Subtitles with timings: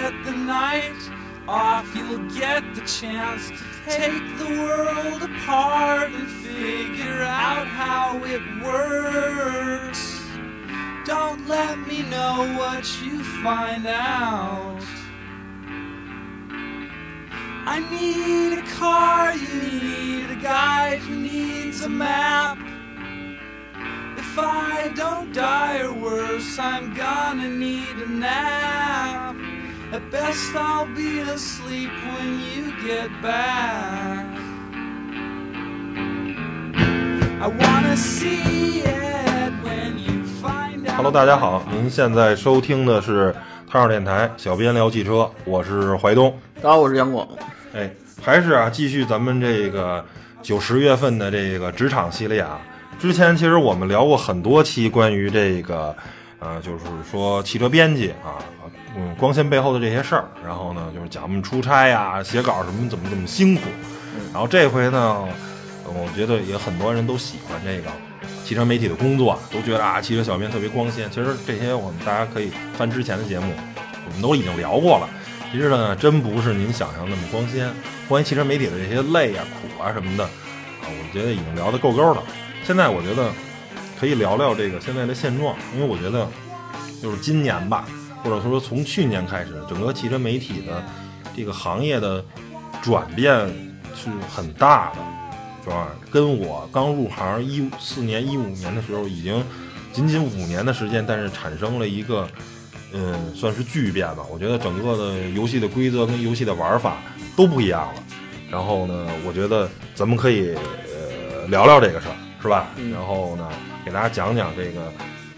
[0.00, 1.10] get the night
[1.46, 8.40] off, you'll get the chance to take the world apart and figure out how it
[8.64, 10.22] works.
[11.04, 14.82] Don't let me know what you find out.
[17.66, 22.58] I need a car, you need a guide who needs a map.
[24.16, 29.49] If I don't die or worse, I'm gonna need a nap.
[29.92, 34.24] At best, I'll be asleep when you get back.
[37.40, 40.94] I wanna see it when you find out.
[40.94, 43.34] Hello，大家好，您现在收听的是
[43.68, 46.38] 汤上电台小编聊汽车，我是怀东。
[46.62, 47.26] 大家好，我是杨广。
[47.74, 47.90] 哎，
[48.22, 50.04] 还是啊，继续咱们这个
[50.40, 52.60] 九十月份的这个职场系列啊。
[53.00, 55.96] 之前其实我们聊过很多期关于这个，
[56.38, 58.38] 呃，就是说汽车编辑啊，
[58.96, 60.24] 嗯，光纤背后的这些事儿。
[60.44, 63.62] 然后呢，就是讲我们出差呀、写稿什么怎么怎么辛苦。
[64.32, 65.26] 然后这回呢，
[65.84, 67.90] 我觉得也很多人都喜欢这个
[68.44, 71.08] 汽车媒体的工作，都觉得啊，汽车小编特别光鲜。
[71.10, 73.52] 其实这些我们大家可以翻之前的节目，
[74.06, 75.08] 我们都已经聊过了。
[75.52, 77.68] 其实呢，真不是您想象那么光鲜。
[78.08, 82.22] 关于汽车媒体的这些累啊、苦啊什么的，啊，我觉得已经聊得够够了。
[82.64, 83.30] 现在我觉得
[83.98, 86.28] 可以聊聊这个现在的现状，因为我觉得
[87.02, 87.84] 就是今年吧，
[88.22, 90.82] 或者说从去年开始，整个汽车媒体的
[91.36, 92.24] 这个行业的
[92.82, 93.46] 转变
[93.94, 94.98] 是很大的，
[95.64, 95.88] 是吧？
[96.10, 99.44] 跟我刚入行一四年、一五年的时候，已经
[99.92, 102.28] 仅仅五年的时间，但是产生了一个。
[102.92, 104.24] 嗯，算是巨变吧。
[104.28, 106.96] 我觉得整个的游戏的规则跟游戏的玩法
[107.36, 108.02] 都不一样了。
[108.50, 112.66] 然后呢，我觉得咱们可以呃聊聊这个事儿，是吧？
[112.90, 113.48] 然后呢，
[113.84, 114.92] 给大家讲讲这个，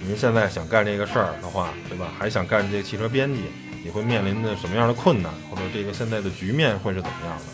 [0.07, 2.13] 您现在想干这个事儿的话，对吧？
[2.19, 3.43] 还想干这个汽车编辑，
[3.85, 7.45] 你会面临的什么样的困难，或者这个现在的局面会是怎么样的？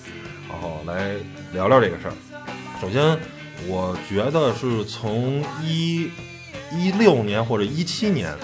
[0.48, 1.14] 然后来
[1.52, 2.12] 聊聊这个事儿。
[2.80, 3.18] 首先，
[3.66, 6.10] 我觉得是从一
[6.72, 8.34] 一六年或者一七年。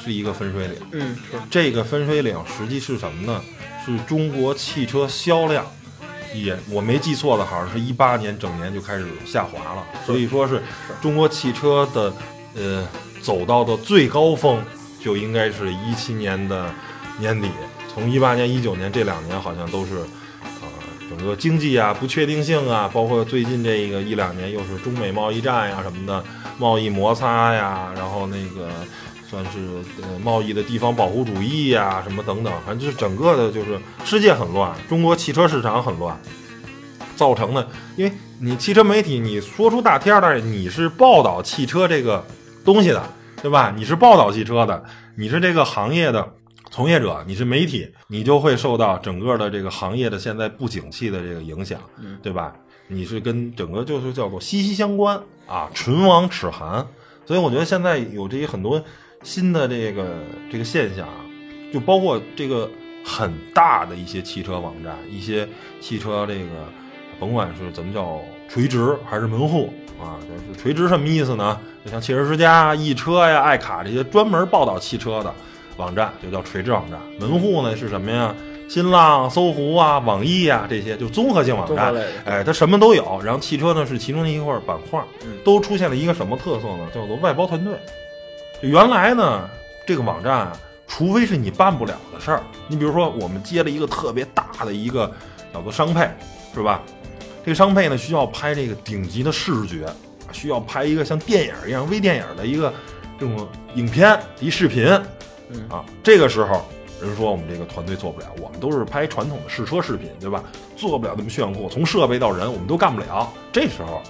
[0.00, 3.42] 是一个分水岭，嗯，是这个分水岭实际是什么呢？
[3.84, 5.66] 是中国汽车销量，
[6.32, 9.84] 也我没记错的，好像是一八年整年就开始下滑了。
[10.06, 10.62] 所以说是
[11.02, 12.14] 中国汽车的，
[12.54, 12.88] 呃，
[13.20, 14.62] 走到的最高峰
[15.00, 16.72] 就应该是一七年的
[17.18, 17.48] 年底。
[17.92, 19.96] 从一八年、一九年这两年好像都是，
[20.42, 20.68] 呃，
[21.08, 26.24] 整个经济啊不确定性啊，包括最近这个一两年又是中美贸易战呀什么的，
[26.58, 28.70] 贸易摩擦呀，然后那个。
[29.30, 29.58] 算是
[30.00, 36.18] 呃贸易的地方保护主义呀，什么等等，反正就是整个的，就是世界很乱，中国汽车市场很乱，
[37.14, 42.24] 造成的，因为你汽车媒体，你说出大天儿但是，你是报道汽车这个
[42.72, 43.02] 东西的，
[43.42, 43.72] 对吧？
[43.76, 44.84] 你是报道汽车的，
[45.16, 46.34] 你是这个行业的
[46.70, 51.80] 从业者，你是媒体，你就会受到整个的这个行业的现在不景气的这个影响，
[52.22, 52.54] 对吧？
[52.88, 56.86] 你是跟整个就是叫做息息相关啊，唇亡齿寒，
[57.24, 58.82] 所以我觉得现在有这些很多。
[59.24, 60.14] 新的这个
[60.48, 61.16] 这个现象啊，
[61.74, 62.70] 就包括这个
[63.04, 65.46] 很大的一些汽车网站，一些
[65.80, 66.48] 汽车这个，
[67.18, 71.58] 甭管是怎么叫垂直还是门户啊，就是垂直什么意思呢？
[71.84, 75.34] 就像汽车之家、易车呀、爱卡这些专门报道汽车的
[75.76, 76.98] 网站，就叫垂直网站。
[77.18, 78.34] 门户呢是什么呀？
[78.68, 81.94] 新浪、搜狐啊、网易啊这些，就综合性网站。
[82.26, 83.18] 哎，它什么都有。
[83.24, 85.02] 然后汽车呢是其中的一块板块，
[85.42, 86.86] 都出现了一个什么特色呢？
[86.94, 87.74] 叫做外包团队。
[88.60, 89.48] 原来呢，
[89.86, 90.52] 这个网站啊，
[90.86, 95.10] 除非是你办不了的事儿，你比如说我们接了一个特别大的一个
[95.54, 96.06] 叫做商配，
[96.54, 96.82] 是吧？
[97.48, 99.86] 这个商配呢需要拍这个顶级的视觉，
[100.32, 102.70] 需要拍一个像电影一样微电影的一个
[103.18, 104.86] 这种影片一视频，
[105.70, 106.62] 啊，这个时候
[107.00, 110.44] 人说我们这个团队做不了，我们都是拍传统的试车视频，对吧？
[110.76, 113.32] 做不了那么炫酷，从设备到人我们都干不了。
[113.50, 114.02] 这时候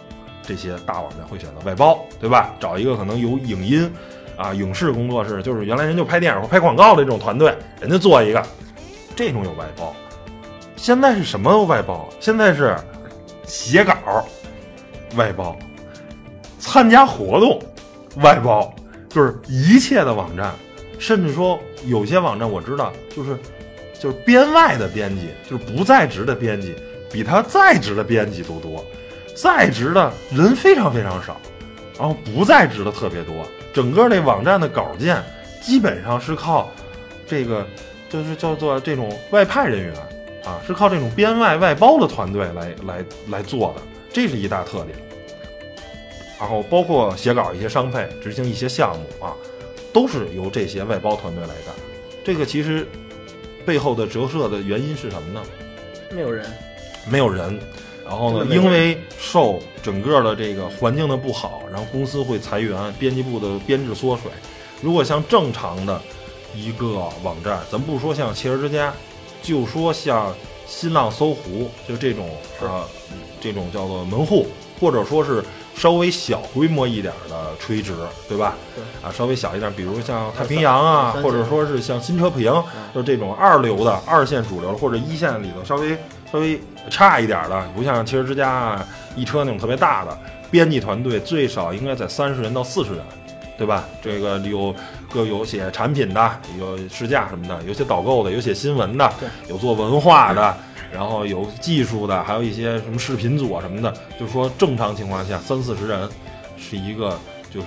[0.43, 2.53] 这些大网站会选择外包，对吧？
[2.59, 3.89] 找一个可能有影音。
[4.37, 8.45] 啊，影视工作室就是原来人就拍电影或拍广告的这种团队，人家做一个，
[9.15, 9.95] 这种有外包。
[10.75, 12.09] 现在是什么外包？
[12.19, 12.77] 现在是
[13.49, 13.97] 写稿
[15.17, 15.59] 外包，
[16.61, 17.61] 参加活动
[18.23, 18.73] 外包，
[19.09, 20.55] 就是一切的网站，
[20.99, 23.37] 甚至说有些网站我知道，就是
[23.99, 26.75] 就是编外的编辑，就是不在职的编辑，
[27.11, 28.85] 比他在职的编辑都多，
[29.35, 31.41] 在职的人非常非常少，
[31.99, 33.35] 然后不在职的特别多。
[33.73, 35.23] 整个这网站的稿件
[35.63, 36.71] 基本上是靠
[37.27, 37.67] 这个，
[38.09, 39.95] 就是叫做这种外派人员
[40.49, 44.97] 啊，是靠这种编外外包的团队来来来做的，这是一大特点。
[46.41, 49.35] 然后包括写稿一些商配、执行一些项目啊，
[49.93, 51.75] 都是由这些外包团队来干。
[52.25, 52.89] 这个其实
[53.67, 55.43] 背后的折射的原因是什么呢？
[56.11, 56.51] 没有人，
[57.11, 57.59] 没有人。
[58.07, 64.31] 然后呢，因为受整个的这个环境的不好，然后公司会裁员，编辑部的编制缩水。
[64.81, 66.01] 如果像正常的
[66.55, 68.95] 一个网站，咱不说像汽车之家，
[69.49, 70.35] 就说像
[70.67, 72.29] 新浪、搜狐，就这种
[72.61, 72.85] 呃
[73.41, 74.47] 这种叫做门户，
[74.79, 75.43] 或者说是
[75.75, 77.95] 稍微小规模一点的垂直，
[78.29, 78.55] 对吧？
[78.77, 82.53] 对啊，稍微小一点，比如像太平洋啊，或者说是像新车评，
[82.95, 85.97] 就这种二流的、二线主流的或者一线里头稍微
[86.31, 86.61] 稍微
[86.91, 88.87] 差一点的，不像汽车之家啊、
[89.17, 90.19] 一车那种特别大的
[90.51, 93.03] 编辑团队，最少应该在三十人到四十人，
[93.57, 93.89] 对吧？
[94.03, 94.75] 这个有
[95.11, 99.13] 各有写产品的，有试驾什么的，有写导购的，有写新闻的，
[99.49, 100.57] 有做文化的。
[100.91, 106.09] 然后有技术的，还有一些什么视频组啊什么的，就是说正常情况下三四十人
[106.57, 107.19] 是一个
[107.51, 107.67] 就是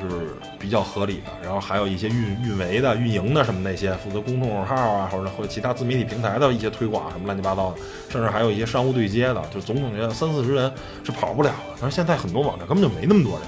[0.58, 1.26] 比较合理的。
[1.44, 7.78] 然后还有一些运运维的、运营的什么那些，负责公众号啊，或者或者其他自媒体平台的一些推广什么乱七八糟的，
[8.10, 10.74] 甚至还有一些商务对接的，就总总觉得三四十人
[11.04, 11.76] 是跑不了的。
[11.80, 13.42] 但是现在很多网站根本就没那么多人，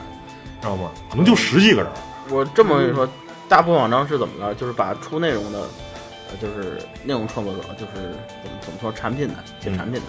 [0.61, 0.91] 知道吗？
[1.09, 1.87] 可能就十几个人。
[2.29, 3.09] 我这么跟你说，
[3.53, 4.55] 大部分网站是怎么了？
[4.55, 7.93] 就是把出内容的，呃，就是内容创作者，就是
[8.41, 10.07] 怎么怎么说产品的写产品的，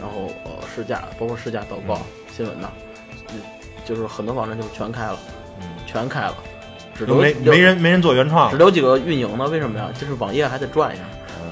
[0.00, 2.00] 然后呃试驾，包括试驾导报、
[2.32, 2.70] 新闻的，
[3.30, 3.40] 嗯，
[3.84, 5.18] 就是很多网站就是全开了，
[5.60, 6.36] 嗯，全开了，
[6.94, 9.90] 只留留没没人没人做原创只，留几个运营的，为什么呀？
[10.00, 11.02] 就是网页还得转一下，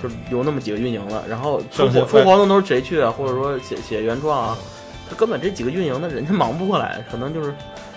[0.01, 3.11] 就是有那么几个运营的，然后出活出活动都是谁去啊？
[3.11, 4.57] 或者说写写原创啊？
[5.11, 7.53] 他根本这几个运营的人家忙不过来，可能就是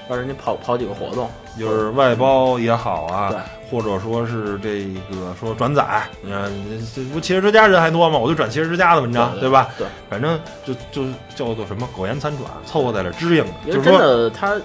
[0.08, 3.40] 让人家跑跑几个活动，就是外包也好啊对，
[3.70, 6.52] 或者说是这个说转载，你看
[6.96, 8.18] 这不汽车之家人还多吗？
[8.18, 9.70] 我就转汽车之家的文章，对对吧？
[9.78, 11.04] 对，反正就就
[11.36, 13.50] 叫做什么苟延残喘，凑合在这支应着。
[13.66, 14.56] 因为真就是说，的他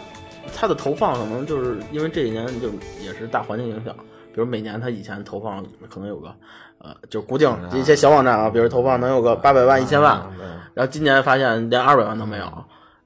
[0.55, 2.69] 他的投放可能就是因为这几年就
[3.03, 3.95] 也是大环境影响，
[4.33, 6.33] 比如每年他以前投放可能有个
[6.79, 12.45] 呃就固定一些小网站啊，比如投放能有个八百万一千万，嗯然后今年发现连二百万都没有，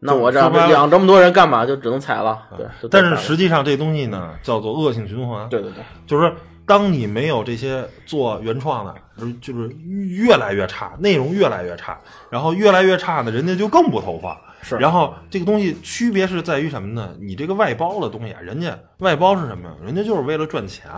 [0.01, 0.39] 那我这
[0.71, 1.65] 养这么多人干嘛？
[1.65, 2.67] 就只能踩了，对。
[2.91, 5.49] 但是实际上这东西呢，叫做恶性循环。
[5.49, 11.99] 对对对，就是说，当你没有这些做原创的，就是就是越来越差，内容越来越差，
[12.31, 14.37] 然后越来越差呢，人家就更不投放。
[14.63, 17.11] 是然后这个东西区别是在于什么呢？
[17.21, 19.75] 你这个外包的东西啊，人家外包是什么呀？
[19.85, 20.91] 人家就是为了赚钱，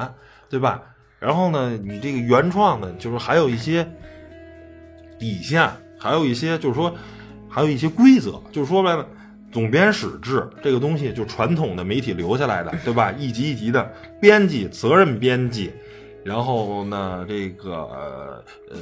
[0.49, 0.81] 对吧？
[1.19, 3.87] 然后呢，你这个原创的，就是还有一些
[5.19, 6.95] 底线，还有一些就是说，
[7.49, 9.07] 还有一些规则，就是说白了。
[9.51, 13.11] 总编室制这个东西，就传统的媒体留下来的，对吧？
[13.13, 13.91] 一级一级的
[14.21, 15.73] 编辑、责任编辑，
[16.23, 18.79] 然后呢，这个呃呃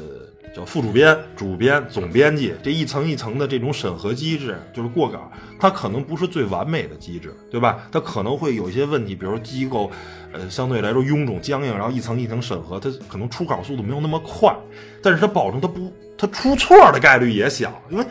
[0.53, 5.31] 叫副主编、主编、总编辑这一层一层的这种审核机制，就是过稿，
[5.61, 7.87] 它可能不是最完美的机制，对吧？
[7.93, 9.89] 它可能会有一些问题，比如机构
[10.33, 14.53] 呃相对来说臃肿僵硬，然后一层一层审核，它可能出稿速度没有那么快，
[15.01, 18.05] 但是它保证它不它出错的概率也小，因为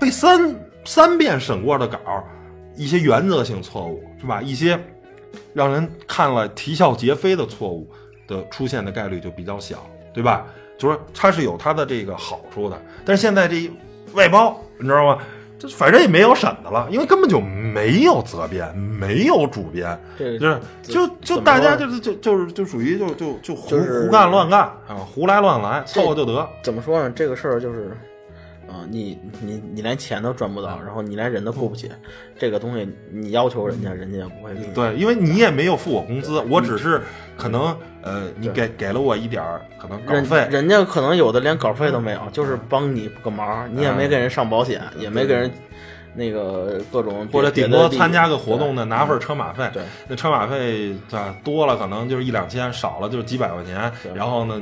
[0.00, 0.54] 被三
[0.84, 1.98] 三遍审过的稿，
[2.76, 4.40] 一些原则性错误是吧？
[4.40, 4.78] 一些
[5.52, 7.88] 让人看了啼笑皆非的错误
[8.26, 9.84] 的出现的概率就比较小，
[10.14, 10.46] 对吧？
[10.78, 13.70] 就是说它是有它的这个好处的，但是现在这一
[14.12, 15.18] 外包，你知道吗？
[15.58, 26.48] 这反正也没有审的了，因为根本就没有责编，没有主编，这就是就就大家就是就就是就属于就就就胡就是胡干乱干啊，胡来乱来，凑合就得。
[26.62, 27.10] 怎么说呢？
[27.10, 27.90] 这个事儿就是，
[28.68, 30.64] 啊、你你你连钱都赚不嗯。
[30.64, 31.90] 到，然后你连人都雇不起，
[32.38, 34.74] 这个东西你要求人家，人家也不会给你。
[34.74, 37.00] 对，因为你也没有付我工资，我只是
[37.36, 45.50] 可能呃，你给给了我一点儿可能稿费，人家可能有的连稿费都没有，就是帮你个忙，你也没给人上保险，也没给人
[46.14, 49.68] 那个各种或者顶多参加个活动对呢，拿份车马费。
[49.72, 53.92] 对那车马费啊多了可能就是一两千，少了就是几百块钱。
[54.14, 54.60] 然后呢，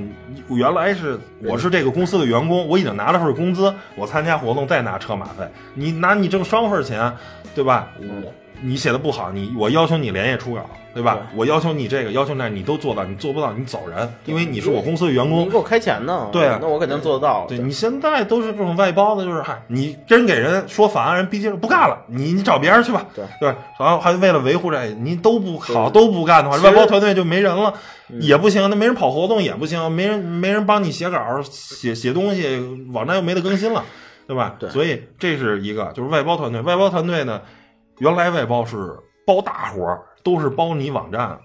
[0.48, 7.12] 原来是我是这个公司的员工，我已经拿了份工资，我参加活动再拿车马费，你拿你挣双份钱，
[7.54, 7.88] 对吧？
[7.98, 11.14] 我你写的不好，你我要求你连夜出稿，对吧？
[11.14, 15.56] 对我要求你这个，要求那，你都做到，你做不到，你走人，因为你是我公司的员工你给。
[15.56, 17.46] 我开钱呢，对啊那我肯定做得到。
[17.46, 23.48] 对你现在都是这种外包的，就是嗨，你真给人说烦，人毕竟不干了，你你找别人去吧，对对，
[23.78, 27.72] 然后还为了维护这，你都不好都不干的话，外包团队就没人了，
[28.08, 32.58] 嗯也不行，那没人跑活动也不行，没人没人帮你写稿写写东西，
[32.92, 33.84] 网站又没得更新了，
[34.26, 34.54] 对吧？
[34.58, 37.42] 对所以这是一个，就是外包团队，外包团队呢，
[37.98, 41.38] 原来外包是包大活儿，都是包你网站。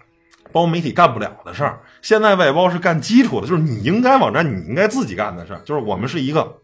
[0.54, 5.62] 包媒体干不了的事儿，现在外包是干基础的，就是你应该网站你应该自己干的事儿。
[5.64, 6.58] 就是我们是一个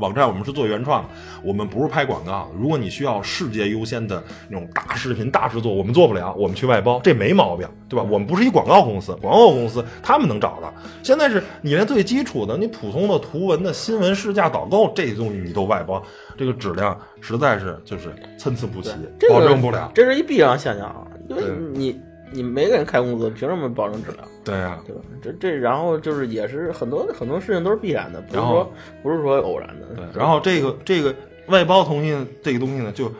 [0.00, 1.04] 网站我们是做原创，
[1.42, 2.50] 我们不是拍广告。
[2.58, 8.02] 如果你需要世界优先的那种大视频、大制作，我们做不了，我们去外包，这没毛病，对吧？
[8.10, 10.72] 我们不是一广告公司，广告公司他们能找到。
[11.02, 16.02] 现在是你连最基础的、你普通的图文的新闻试驾导购这些东西你都外包，
[16.36, 19.90] 这个质量实在是就是参差不齐，这个保证不了。
[19.94, 21.42] 这是一必然现象啊，因为
[21.72, 24.26] 你你没给人开工资，凭什么保证质量？
[24.44, 25.02] 对呀、对吧？
[25.22, 28.72] 这这然后就是也是很多很多事情都是必然的，不是说
[29.02, 29.86] 不是说偶然的。
[29.94, 31.14] 对，然后这个这个
[31.46, 33.12] 外包通信这个东西呢，就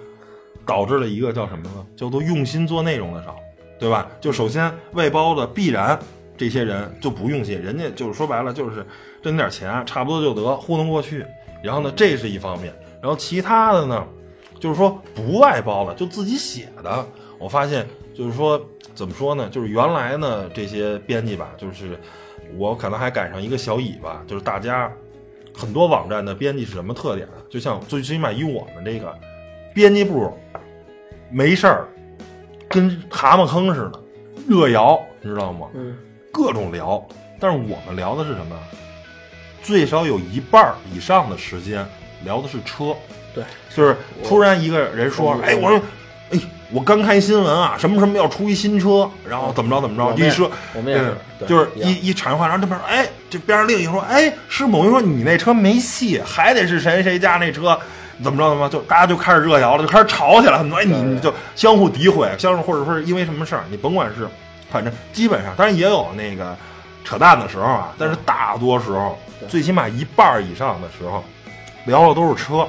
[0.65, 1.87] 导致了一个叫什么呢？
[1.97, 3.37] 叫做用心做内容的少，
[3.79, 4.09] 对吧？
[4.21, 5.99] 就首先外包的必然
[6.37, 8.87] 这些人就不用心，人家就是说白了就是
[9.21, 11.25] 挣点钱，差不多就得糊弄过去。
[11.63, 14.07] 然后呢，这是一方面，然后其他的呢，
[14.59, 17.07] 就是说不外包了，就自己写的。
[17.39, 18.61] 我发现就是说
[18.95, 19.49] 怎么说呢？
[19.51, 21.99] 就是原来呢这些编辑吧，就是
[22.57, 24.93] 我可能还赶上一个小尾巴，就是大家
[25.55, 27.35] 很多网站的编辑是什么特点呢？
[27.49, 29.17] 就像最起码以我们这个
[29.75, 30.33] 编辑部，
[31.31, 31.89] 没事儿
[32.69, 34.01] 跟蛤蟆坑似的
[34.49, 35.69] 热聊，你知道吗？
[35.75, 35.97] 嗯，
[36.33, 37.07] 各种聊，
[37.39, 38.57] 但是我们聊的是什么？
[39.63, 41.87] 最少有一半儿以上的时间
[42.25, 42.97] 聊的是车，
[43.35, 45.83] 对，就是突然一个人说我：“哎，我说，哎，
[46.73, 57.79] 我刚看新闻啊，什么什么要出一新车，然后怎么着怎么着，一说，我们也是就是一一一产生话，然后这边说，哎，这边上另一个说，哎，是某人说你那车没戏，还得是谁谁家那车。”
[58.23, 58.51] 怎么着？
[58.51, 58.79] 怎么着？
[58.79, 60.59] 就大家就开始热聊了，就开始吵起来。
[60.59, 64.29] 很多哎，你你就相互诋毁，相互或者说是因为什么事儿，你甭管是，
[64.71, 66.55] 反正基本上，当然也有那个
[67.03, 71.25] 扯淡的时候啊，但是大多时候，最起码一半以上的时候，
[71.87, 72.69] 聊的都是车，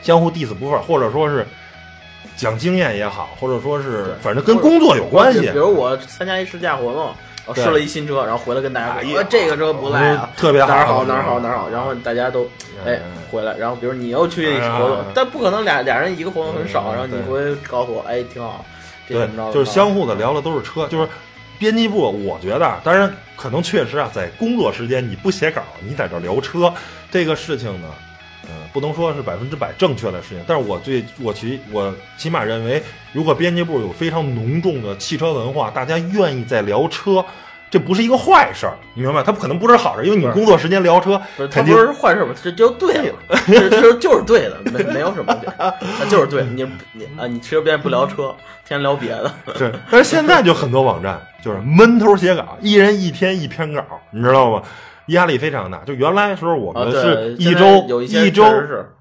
[0.00, 1.44] 相互 diss 不忿，或者说是
[2.36, 5.40] 讲经验也好，或者说是反正跟工作有关系。
[5.40, 5.48] 比。
[5.58, 7.12] 如我参加一试驾活动，
[7.46, 12.44] 我试了一新车，然后回来跟大家说，这个车不赖啊，特别好哪儿好嗯哪儿好哪儿好，然后大家都
[12.84, 18.64] 哎嗯回来，然后比如你又去活动，但不可能俩俩人一个活动很少，嗯然后你回去告诉我，哎挺好，
[19.08, 21.08] 这对怎么着，就是相互的聊的都是车，就是
[21.58, 26.72] 编辑部，我觉得啊，当然可能确实啊，在工作时间你不写稿，你在这聊车
[27.10, 28.11] 这个事情呢，呃，
[28.72, 37.24] 不能说是百分之百正确的事情，但是我最我起我起码认为，如果编辑部有非常浓重的汽车文化，大家愿意在聊车。
[37.70, 39.22] 这不是一个坏事儿，你明白？
[39.22, 42.34] 他不可能不是好事儿，因为你工作时间聊车不是，，肯定不是坏事吧？
[42.44, 43.14] 这就对了，
[43.46, 45.72] 这这就是对的，没没有什么对，啊
[46.10, 46.44] 就是对。
[46.44, 46.62] 你
[46.92, 48.36] 你啊，你车边不聊车，
[48.68, 54.62] 天天聊别的， 是，但是现在就很多网站就是闷头写稿，一人一天一篇稿，你知道吗？
[55.06, 55.84] 压力非常大。
[55.84, 58.44] 就原来的时候，我啊们是一周、有一一周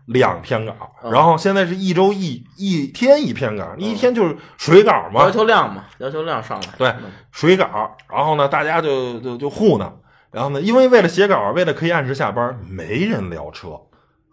[0.06, 6.68] 两篇稿，嗯然后现在是一周一一天一篇稿，一天就是水稿嘛要，求量嘛，要求量上来。
[6.78, 7.96] 对嗯水稿。
[8.10, 13.80] 然后呢，大家就就就糊弄，然后呢，因为为了写稿，为了可以按时下班，没人聊车，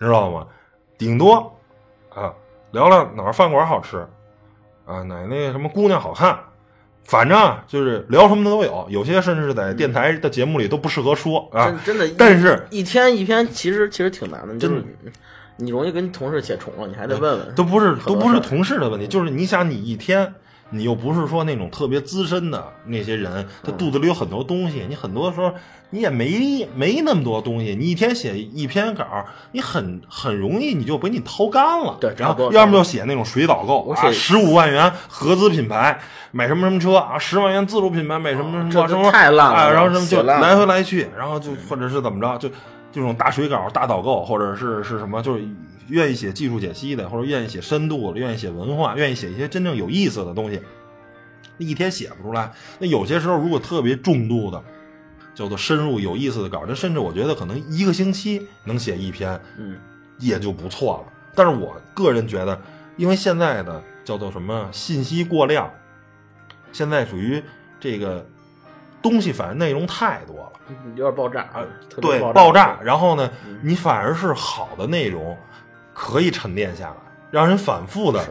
[0.00, 0.46] 知道吗？
[0.96, 1.58] 顶多
[2.12, 2.32] 啊
[2.72, 3.98] 聊聊哪儿饭馆好吃，
[4.84, 6.36] 啊哪那个什么姑娘好看，
[7.08, 11.64] 反正啊就是聊什么的都有，有些甚至在电台的节目里都不适合说啊。
[11.84, 14.84] 真真的，但是一天一篇其实其实挺难的，就是真
[15.56, 17.54] 你容易跟同事写重了，你还得问问。
[17.54, 20.34] 都不是都不是同事的问题，就是你想你一天，
[20.70, 25.52] 你又不是说那种特别资深的那些人，他肚子里有很多东西，你很多时候
[25.90, 29.04] 你也没没那么多东西，你一天写一篇稿，
[29.52, 31.96] 你很很容易你就被你掏干了。
[32.00, 35.98] 对然后要么就写那种水导购啊，我写十五万元合资品牌
[36.32, 42.50] 买什么什么车啊，十万元自主品牌买什么什么车什么太烂了啊，然后什么就来回来去，然后就或者是怎么着就。
[42.90, 45.44] 这种大水稿、大导购，或者是是什么，就是
[45.88, 50.60] 愿意写技术解析的，或者愿意写深度的，愿意写文化，愿意写一些真正有意思的东西，
[51.58, 52.50] 一天写不出来。
[52.78, 54.62] 那有些时候如果特别重度的，
[55.34, 59.78] 叫做深入有意思的稿，那甚至我觉得可能一个星期能写一篇，嗯，
[60.18, 61.12] 也就不错了。
[61.34, 62.60] 但是我个人觉得，
[62.96, 65.70] 因为现在的叫做什么信息过量，
[66.72, 67.40] 现在属于
[67.78, 68.26] 这个
[69.00, 70.52] 东西，反正内容太多了。
[70.94, 72.78] 有点爆炸啊，特别对，爆爆炸。
[72.82, 75.36] 然后呢嗯，你反而是好的内容
[75.94, 76.96] 可以沉淀下来，
[77.30, 78.24] 让人反复的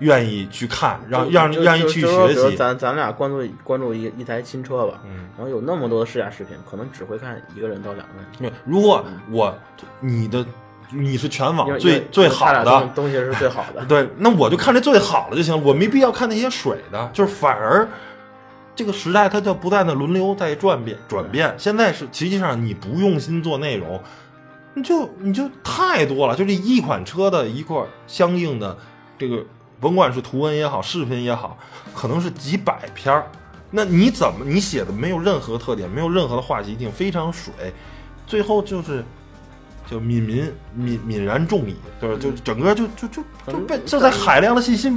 [0.00, 2.56] 愿意去看，让让就让人去学习。
[2.56, 8.52] 咱咱俩关注关注一一台新车吧，嗯，然后有那么多的试驾视频，可能只会看一个人到两个人。
[8.64, 9.56] 如果我
[10.00, 10.44] 你的
[10.90, 13.84] 你是全网最最好的东，东西是最好的。
[13.86, 17.88] 对，那我就看这最好的就行，我没必要看那些水的，就是反而
[18.76, 21.52] 这个时代它就不断的轮流在转变转变。
[21.58, 24.00] 现在是实际上你不用心做内容，
[24.74, 28.76] 你就你就太多了，就这一款车的一块相应的
[29.18, 29.42] 这个，
[29.80, 31.58] 甭管是图文也好，视频也好，
[31.94, 33.26] 可能是几百篇儿。
[33.70, 37.52] 那你怎么你写的没有任何特点，没有任何的话题性，非常水，
[38.26, 39.04] 最后就是
[39.90, 44.92] 就泯民泯泯然众矣，就是就整个就就就就被就在海量的信息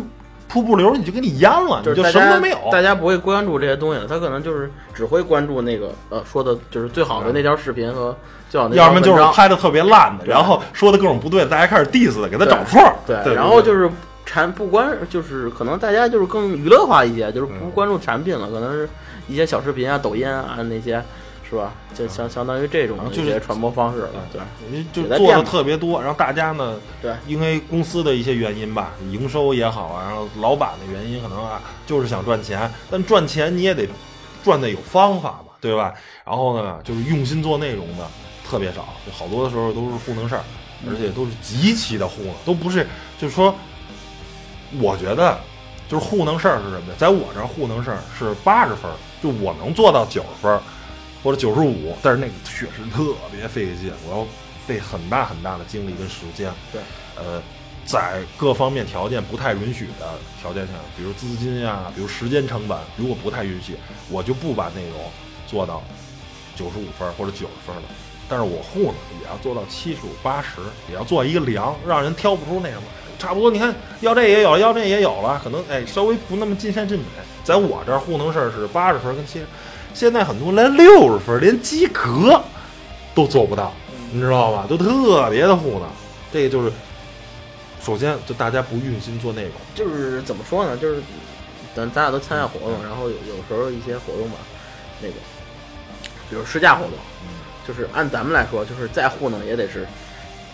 [0.49, 2.57] 瀑布流，你就给你淹了，你就什么都没有。
[2.71, 8.13] 大家不会关注这些东西了，他可能就是只会关注那个呃说的就是最好的那条视频和
[8.49, 12.95] 最好的那要么就是拍的特别烂的，然后说的各种不对，大家开始 diss 给他找错儿。
[13.05, 13.91] 对，对，然后就是是
[14.25, 18.89] 产不关就是可能大家就是更娱乐化一些，就是嗯不关注产品了，可能是
[19.27, 21.03] 一些小视频啊、抖音啊那些，
[21.49, 21.73] 是吧？
[21.95, 24.39] 就相相当于这种就是一些传播方式了，对
[24.93, 33.87] 就做的特别多，然后大家呢，对因为公司的一些原因吧，营收也好啊，然后老板的原因可能啊，就是想赚钱，但赚钱你也得
[34.43, 35.91] 赚的有方法吧，对吧？
[36.23, 38.05] 然后呢，就是用心做内容的
[38.47, 40.43] 特别少，就好多的时候都是糊弄事儿，
[40.87, 42.85] 而且都是极其的糊弄，都不是，
[43.19, 43.55] 就是说，
[44.79, 45.35] 我觉得
[45.87, 46.93] 就是糊弄事儿是什么呢？
[46.97, 50.61] 在我这儿糊弄事儿是八十分儿，就我能做到九十分儿
[51.23, 54.27] 或者九十五，但是那个确实特别费劲，我要
[54.65, 56.51] 费很大很大的精力跟时间。
[56.71, 56.81] 对，
[57.15, 57.41] 呃，
[57.85, 63.75] 在各方面条件不太允许的条件下，比如资金呀、比如时间成本，如果不太允许，
[64.09, 64.99] 我就不把内容
[65.47, 65.83] 做到
[66.55, 67.85] 九十五分或者九十分儿了。
[68.29, 72.83] 但是我糊弄也要做到七十五、八十，也要做一个量，让人挑不出那什么。
[73.17, 77.03] 差不多，你看要这也有，要那也有了，可能哎稍微不那么尽善尽美。
[77.43, 79.45] 在我这儿糊弄事儿是八十分跟七十，
[79.93, 82.41] 现在很多连六十分连及格
[83.13, 83.73] 都做不到，
[84.11, 84.65] 你知道吧？
[84.69, 85.83] 都特别的糊弄。
[86.31, 86.71] 这个就是，
[87.83, 90.77] 首先就大家不用心做内容，就是怎么说呢？
[90.77, 91.01] 就是
[91.75, 94.37] 咱咱俩都参加活动，然后有有时候一些活动吧，
[95.01, 95.15] 那个
[96.29, 96.93] 比如试驾活动，
[97.67, 99.87] 就是按咱们来说，就是再糊弄也得是，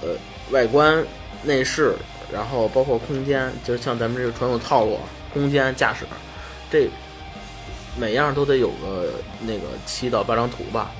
[0.01, 0.09] 呃，
[0.51, 1.05] 外观、
[1.43, 1.93] 内饰，
[2.31, 4.99] 然后包括空间，就像咱们这个传统套路，
[5.33, 6.05] 空间、驾驶，
[6.71, 6.89] 这
[7.97, 10.91] 每样都得有个那个七到八张图吧，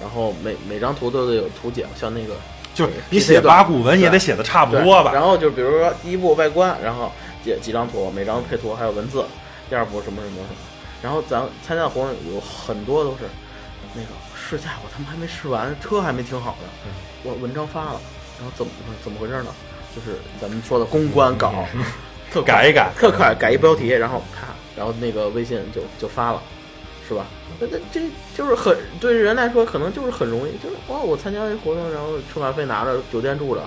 [0.00, 2.34] 然后每每张图都得有图解，像那个
[2.74, 5.12] 就是你写八股文也得写的差不多吧。
[5.12, 7.10] 然后就比如说第一步外观，然后
[7.42, 9.24] 几几张图，每张配图还有文字。
[9.70, 10.58] 第二步什么什么什么，
[11.02, 13.24] 然后咱参加的活动有很多都是
[13.94, 16.92] 那个试驾，我他妈还没试完，车还没停好呢，嗯
[17.22, 18.00] 我文章发了，
[18.38, 18.70] 然后怎么
[19.02, 19.46] 怎么回事呢？
[19.96, 21.64] 就是咱们说的公关稿，
[22.30, 26.42] 特快改一改特快，改一标题，然后啪，然后那个微信就就发了，
[27.08, 27.26] 是吧？
[27.60, 28.00] 那那这
[28.36, 33.62] 就是很对人来说，可能就是很容易，就是哦，我参加一活动，然后车马费拿着，酒店住着，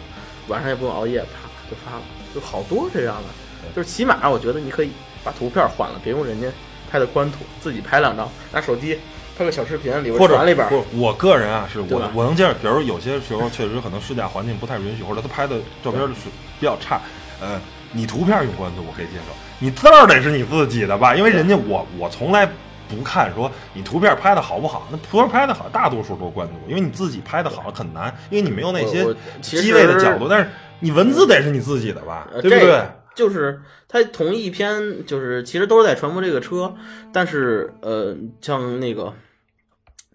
[0.48, 2.02] 晚上也不用熬夜，啪就发了，
[2.36, 3.30] 就好多这样的。
[3.76, 4.92] 就是起码我觉得你可以
[5.24, 6.48] 把图片换了，别用人家
[6.90, 8.98] 拍的官图，自己拍两张，拿手机
[9.38, 10.68] 拍个小视频里边或者里边。
[10.70, 17.02] 不，我个人啊，是我我能接受，比如有些时候确实可能试驾环境不太允许，或者他拍的照片是比较差，
[17.42, 17.60] 呃，
[17.92, 21.16] 你图片用官图我可以接受，你字儿得是你自己的吧？
[21.16, 22.50] 因为人家我我从来
[22.90, 29.06] 不看说你图片拍的好不好，那图片拍的好，大多数都是官图，因为你自己拍的好很难，因为你没有那些
[29.42, 32.82] 机位的角度，但是你文字得是你自己的吧，呃对不对？
[33.16, 36.72] 就是他同一篇，就是其实都是在传播这个车，
[37.12, 39.12] 但是呃，像那个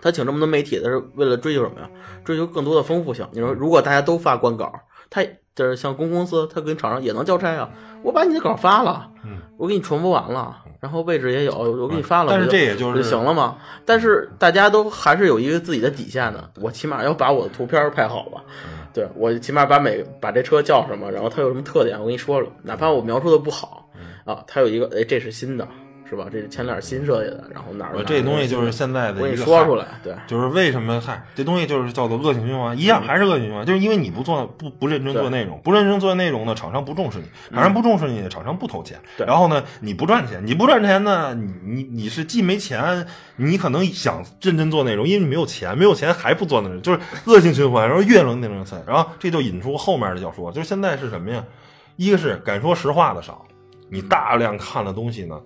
[0.01, 1.91] 他请这么多媒体，他是为了追求什么呀？
[2.25, 3.27] 追求更多的丰富性。
[3.33, 4.73] 你说，如果大家都发官稿，
[5.13, 5.23] 他
[5.55, 7.69] 就是像公公司，他跟厂商也能交差啊。
[8.03, 13.59] 我把你的稿发了，嗯我给你传播完了，然后位置也有，我给你发了，但是不这也就是就行了吗？
[13.85, 18.43] 但是大家都还是有一个自己的底线的，我起码要把我的图片拍好吧。
[18.95, 23.91] 对我起码把每把这车叫什么，然后它有什么特点，我跟你说了，哪怕我描述的不好
[24.25, 25.69] 啊，它有一个哎，这是新的，
[26.13, 26.27] 是吧？
[26.31, 51.43] 这是前脸新设计的，然后哪儿我这东西就是现在的我给一个说出来，对就是为什么嗨，这东西就是叫做恶性循环，一样还是恶性循环，就是因为你不做不不认真做内容，不认真做内容呢，厂商不重视你，厂商不重视你，厂商不投钱，对然后呢，你不赚钱，你不赚钱呢，你你你是既没钱，你可能想认真做内容，因为你没有钱，没有钱还不做内容，就是恶性循环，然后越能内容菜，然后这就引出后面的要说，就是现在是什么呀？
[51.97, 53.47] 一个是敢说实话的少，
[53.91, 55.39] 你大量看的东西呢，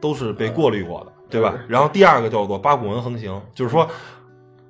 [0.00, 1.54] 都是被过滤过的，对吧？
[1.68, 3.88] 然后第二个叫做八股文横行，就是说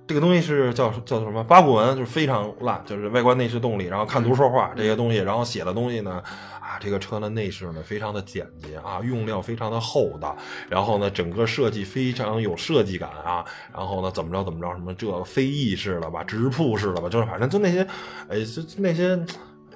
[0.06, 1.42] 这个东西是叫叫做什么？
[1.44, 6.22] 八股文就是非常烂，就是外观内饰动力，然后看图说话这些东西，然后写的东西呢，
[6.60, 10.36] 啊，这个车的内饰呢非常的简洁啊，用料非常的厚道，
[10.68, 17.80] 然后呢整个设计非常有设计感啊，然后呢怎么着怎么着什么这飞翼式的吧，直瀑式的吧，就是反正就那些，
[18.28, 19.18] 哎，就就那些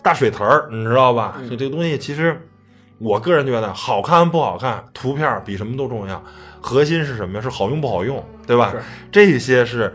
[0.03, 1.41] 大水词儿，你知道吧？
[1.49, 2.39] 就这个东西其实。
[2.99, 6.23] 我个人觉得好看不好看，图片比什么都重要。
[6.61, 7.41] 核心是什么呀？
[7.41, 8.75] 是好用不好用，对吧？
[9.13, 9.95] 这些是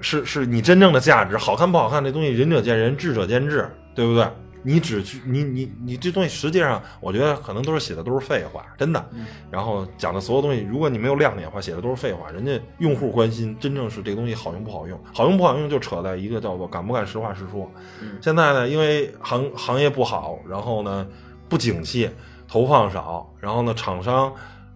[0.00, 1.36] 是是你真正的价值。
[1.36, 4.26] 好看不好看这东西，仁者见仁，智者见智，对不对？
[4.64, 9.04] 你只去你你你这东西实际上，我觉得可能都是写的都是废话，真的。
[9.50, 12.30] 然后讲的所有东西，如果你没有亮点的话，写的都是废话。
[12.30, 17.68] 人家用户关心真正是这个东西好用不好用，好用不好用就扯在一个叫做敢不敢实话实说。
[18.20, 21.04] 现在呢，因为行行业不好，然后呢
[21.52, 22.08] 不景气，
[22.48, 24.32] 投放少，然后呢厂商。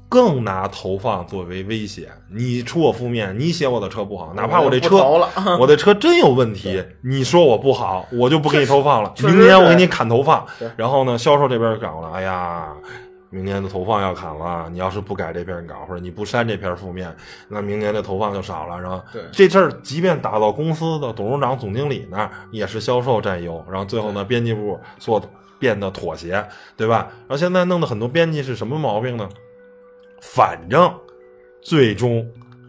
[0.09, 4.99] 更拿投放作为威胁，你出我负面，你写我的车不好，哪怕我这车
[5.59, 9.13] 我的车真有问题，你说我不好，我就不给你投放了。
[9.25, 12.69] 明年我给你砍投放，然后呢，销售这边搞了，哎呀，
[13.31, 17.15] 明年的投放要砍了，你要是不改这篇稿，或者你不删这篇负面，
[17.49, 18.81] 那明年的投放就少了。
[18.81, 23.65] 然后对这事儿，即便打到公司的董事长、总经理那儿，也是销售占优。
[23.69, 25.23] 然后最后呢，编辑部做
[25.59, 27.09] 变得妥协，对吧？
[27.21, 29.29] 然后现在弄的很多编辑是什么毛病呢？
[30.21, 30.93] 反正
[31.61, 32.27] 最终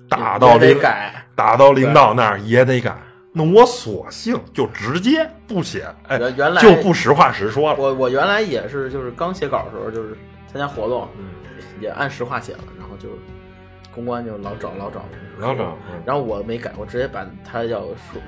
[0.10, 2.98] 打到得领改打到领导那儿也得改。
[3.32, 7.80] 那我索性就直接不写，哎，原原来就不实话实说了。
[7.80, 10.17] 我我原来也是，就是刚写稿的时候，就是
[10.58, 11.26] 参加活动，嗯
[11.80, 13.10] 也按实话写了，然后就
[13.93, 15.06] 公关就老找老找
[15.38, 18.20] 老找嗯然后我没改，我直接把他要说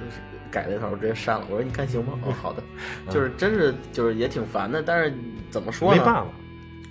[0.51, 1.45] 改那头直接删了。
[1.49, 2.13] 我说你看行吗？
[2.23, 2.61] 哦，好的，
[3.09, 5.11] 就是真是就是也挺烦的，但是
[5.49, 5.97] 怎么说呢？
[5.97, 6.25] 嗯没办法，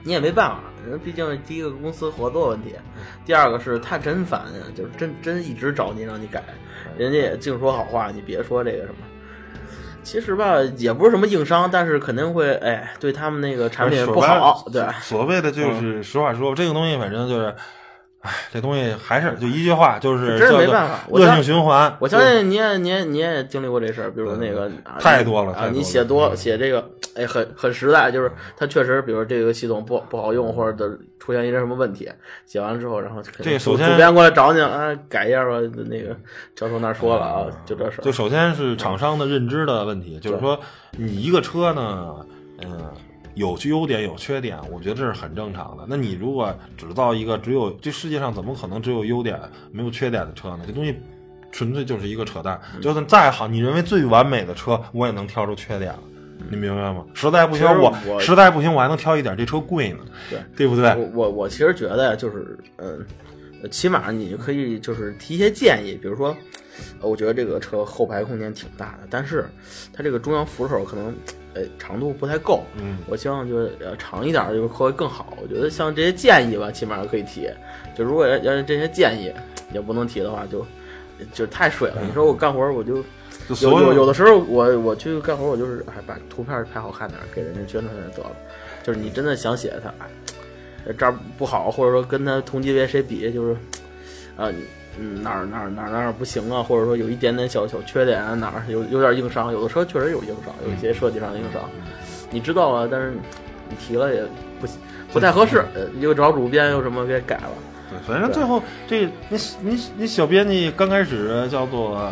[0.03, 2.75] 你也没办法，人毕竟第一个公司合作问题，
[3.25, 6.43] 第二个是他真烦呀，就是真真一直找你让你改，
[6.97, 9.07] 人家也净说好话，你别说这个什么。
[10.11, 17.55] 其实吧，也不是什么硬伤，但是肯定会哎对他们那个产品不好，对，嗯所谓的就是实话实说，这个东西反正就是，
[18.21, 21.97] 哎，这东西还是就一句话，就是真是没办法恶性循环。
[22.01, 32.11] 我相信你也你也你也经历过这事儿，比如那个啊太多了啊，你写多嗯写这个，哎，很很实在，就是它确实，比如这个系统不不好用，或者的出现一些什么问题，
[32.45, 36.17] 写完了之后，然后这首先主编过来找你啊，改一下吧，那个
[36.57, 40.59] 教授那儿说了啊，就这事儿，就首先是厂商的认知的问题，就是说
[40.91, 42.17] 你一个车呢，
[42.63, 42.91] 嗯，
[43.39, 45.85] 有优点有缺点，我觉得这是很正常的。
[45.89, 49.41] 那你如果只造一个只有这世界上怎么可能只有优点
[49.73, 50.65] 没有缺点的车呢？
[50.67, 50.95] 这东西
[51.51, 52.61] 纯粹就是一个扯淡。
[52.75, 55.95] 嗯就算再好，你认为最完美的车，我也能挑出缺点。
[56.51, 57.05] 你明白吗？
[57.15, 59.99] 实在不行，我我实在不行，我还能挑一点这车贵呢，
[60.31, 60.95] 对对不对？
[60.95, 63.05] 我我我其实觉得呀，就是嗯，
[63.63, 66.29] 呃起码你可以就是提一些建议，比如说，
[67.01, 69.47] 呃我觉得这个车后排空间挺大的，但是
[69.93, 71.13] 它这个中央扶手可能
[71.59, 75.37] 呃长度不太够，嗯，我希望就是呃长一点儿，就是会更好。
[75.43, 77.49] 我觉得像这些建议吧，起码可以提。
[77.97, 79.33] 就如果要要是这些建议
[79.73, 80.65] 也不能提的话，就
[81.33, 82.03] 就太水了。
[82.07, 83.05] 你说我干活我就有
[83.49, 88.37] 就所有有的时候我我去干活，我就是哎把图片拍好看点儿，给人家宣传宣传得了。
[88.85, 93.57] 就是你真的想写他，哎这儿不好，或者说跟他同级别谁比，就是
[94.37, 94.51] 啊。
[95.01, 101.63] 嗯，哪儿哪儿哪儿哪儿不行啊，或者说有一点点小小缺点啊，哪儿有有点硬伤，有的车确实有硬伤，有一些设计上的硬伤，
[102.31, 103.13] 你知道啊，但是
[103.69, 104.23] 你提了也
[104.61, 104.77] 不行，
[105.13, 107.51] 不太合适，呃又找主编又什么给改了，
[107.91, 112.11] 对，反正最后这你你你小编辑刚开始叫做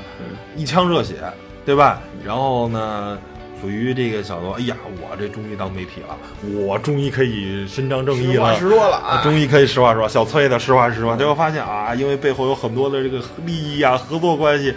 [0.54, 1.16] 一腔热血，
[1.64, 2.00] 对吧？
[2.24, 3.18] 然后呢，
[3.66, 6.16] 属于这个小多，哎呀，我这终于当媒体了，
[6.54, 10.08] 我终于可以伸张正义了，实话实说了啊，啊，终于可以实话实说。
[10.08, 14.72] 小崔的实话实说，结果发现啊，因为背后有很多的这个利益啊、合作关系，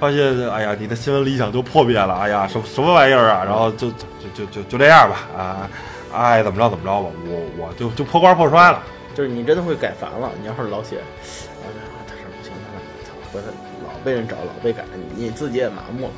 [0.00, 3.44] 发现哎呀，你的新闻理想就破灭了，哎呀，什么什么玩意儿啊？
[3.44, 5.70] 然后就就就就就这样吧，啊，
[6.10, 8.82] 爱怎么着怎么着吧，我我就就破罐破摔了。
[9.14, 10.30] 就是你真的会改烦了。
[10.40, 11.68] 你要是老写，啊，
[12.08, 13.46] 他这不行，他那操，回来
[13.84, 16.12] 老被人找，老被改，你你自己也麻木了。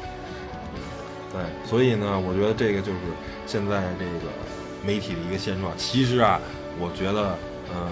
[1.33, 2.99] 对，所以呢，我觉得这个就是
[3.47, 4.31] 现在这个
[4.85, 5.73] 媒体的一个现状。
[5.79, 6.39] 其实啊，
[6.79, 7.35] 我觉得，
[7.73, 7.89] 呃，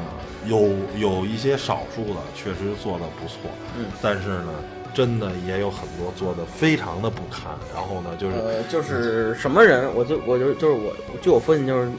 [0.46, 4.53] 有有一些少数的确实做的不错，嗯，但是呢，
[4.92, 7.50] 真的也有很多做的非常的不堪。
[7.74, 11.90] 然后呢，就是、呃，就是什么人，我就我就就是我，据我分析就是，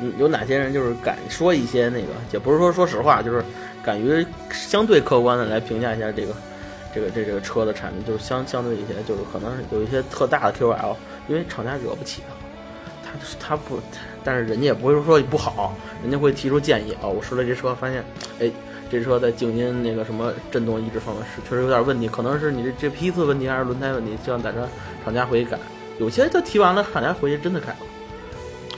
[0.00, 3.44] 嗯，有哪些人就是敢说一些那个，也不是说说实话，就是
[3.82, 6.32] 敢于相对客观的来评价一下这个
[6.98, 10.96] 这个这这个车的产品，就是相相对一些，就是可能有一些特大的 QL，
[11.28, 12.22] 因为厂家惹不起
[13.04, 13.78] 他，他他不，
[14.24, 18.04] 但是人家也不会说不好，人家会提出建议啊、我试了这车，发现，
[18.40, 18.50] 哎。
[18.90, 24.60] 这车在静音那个什么震动抑制方面是确实有点问题，可能是你这这批次问题还是轮胎问题，希望大家
[25.04, 25.58] 厂家回去改。
[25.98, 27.76] 有些他提完了，厂家回去真的改了。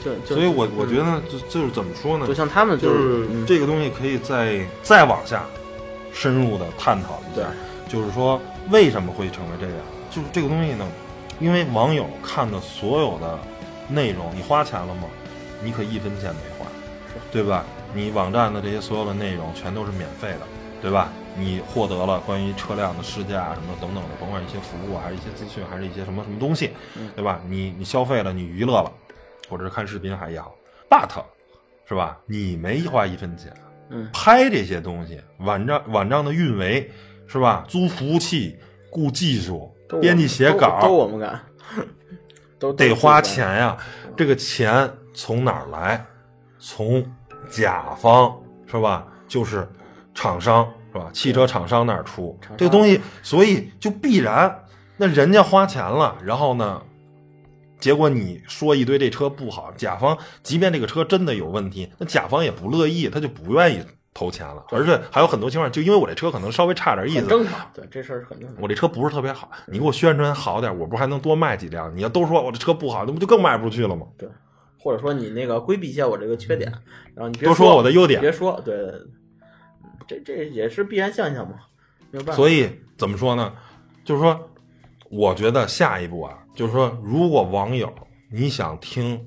[0.03, 2.33] 就就所以我我嗯觉得就就是怎么说呢就？
[2.33, 5.45] 像他们就是嗯这个东西可以再再往下
[6.11, 7.49] 深入的探讨一对下，
[7.91, 9.77] 就是说为什么会成为这样？
[10.09, 10.87] 就是这个东西呢，
[11.41, 13.37] 因为网友看的所有的
[13.89, 15.09] 内容，你花钱了吗？
[15.61, 16.65] 你可一分钱没花，
[17.33, 17.65] 对吧？
[17.93, 20.47] 你网站的这些所有的内容全都是免费的，
[20.81, 21.09] 对吧？
[21.37, 26.71] 你获得了关于车辆的试驾什么等等的，甭管一些服务啊还是一些资讯，还是一些什么什么东西，
[27.15, 27.41] 对吧？
[27.45, 28.89] 你你消费了，你娱乐了，
[29.49, 30.55] 或者是看视频还也好
[30.89, 31.09] ，but
[31.87, 32.17] 是吧？
[32.25, 33.53] 你没花一分钱，
[33.89, 36.89] 嗯拍这些东西，网站网站的运维
[37.31, 37.63] 是吧？
[37.67, 38.57] 租服务器、
[38.89, 41.41] 雇技术编辑写稿，都我们干，
[42.59, 43.21] 都得花。
[43.21, 43.77] 钱呀。
[44.17, 46.05] 这个钱从哪儿来？
[46.59, 47.03] 从
[47.49, 49.07] 甲方是吧？
[49.29, 49.65] 就是
[50.13, 51.09] 厂商是吧？
[51.13, 54.63] 汽车厂商那儿出这个东西，所以就必然
[54.97, 56.81] 那人家花钱了，然后呢？
[57.79, 63.81] 结果你说一堆这车不好，甲方即便这个车真的有问题，那甲方也不乐意，他就不愿意
[64.13, 64.65] 投钱了。
[64.69, 68.61] 而且还有很多情况，就因为我这车可能稍微差点意思，很正常，对这事儿很正常。
[68.61, 71.95] 我这车不是特别好，你给我宣传好点，我不是还能多卖几辆？
[71.95, 74.05] 你要都说我这车不好，那不就更卖不出去了吗？
[74.17, 74.29] 对，
[74.79, 76.71] 或者说你那个规避一下我这个缺点，
[77.15, 78.75] 然后你别多说我的优点别说，对，
[80.07, 81.55] 这这也是必然现象嘛，
[82.11, 82.33] 没有办法。
[82.35, 83.53] 所以怎么说呢？
[84.03, 84.49] 就是说，
[85.09, 87.93] 我觉得下一步啊，就是说，如果网友
[88.31, 89.19] 你想听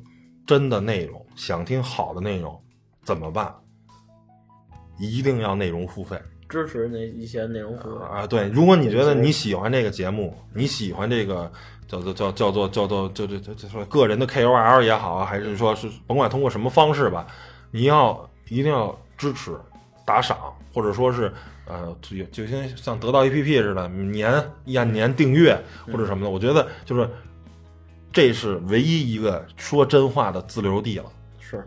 [0.46, 2.60] 真的内容，想听好的内容，
[3.04, 3.54] 怎么办？
[5.10, 8.26] 一定要内容付费支持那一些内容服务，啊！
[8.26, 11.50] 对，如果你觉得你喜欢这个节目，你喜欢这个
[11.88, 17.26] 叫做叫叫做叫做就就就就说个人的 KOL 也好啊，还是说是甭管通过什么方式吧，
[17.70, 19.56] 你要一定要支持
[20.04, 20.36] 打赏，
[20.72, 21.32] 或者说是
[21.66, 24.30] 呃，就就像像得到 APP 似的，年
[24.76, 27.08] 按年订阅或者什么的，我觉得就是
[28.12, 31.06] 这是唯一一个说真话的自留地了，
[31.40, 31.66] 是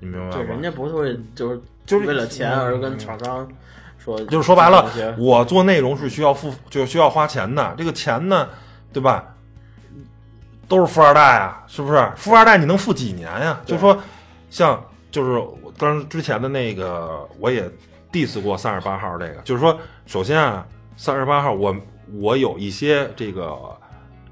[0.00, 0.32] 你明白吗？
[0.32, 3.48] 对，人家不会就是就是为了钱而跟厂商
[3.98, 7.74] 说，就是说白了，我做内容是需要付，就需要花钱的。
[7.76, 8.48] 这个钱呢，
[8.92, 9.34] 对吧？
[10.68, 12.12] 都是富二代啊，是不是？
[12.14, 13.58] 富二代你能富几年呀？
[13.64, 13.98] 对就说
[14.50, 17.68] 像就是我当时之前的那个，我也
[18.12, 21.74] diss 过三十八号这个，就是说，首先啊，三十八号我
[22.20, 23.56] 我有一些这个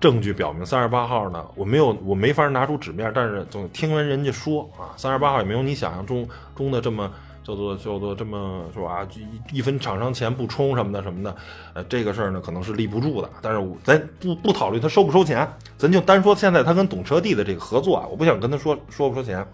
[0.01, 7.11] 证据表明三十八号呢，我没有我没法拿出纸面，但是总听闻人家说啊，三十八号也没有你想象中中的这么
[7.43, 9.07] 叫做叫做这么是吧？
[9.51, 11.37] 一一分厂商钱不充什么的什么的，
[11.75, 13.31] 呃，这个事儿呢可能是立不住的。
[13.41, 19.47] 但是咱不不考虑他收不收钱，咱就单说现在他跟懂车帝的这个合作啊，我不想跟他说说不收钱，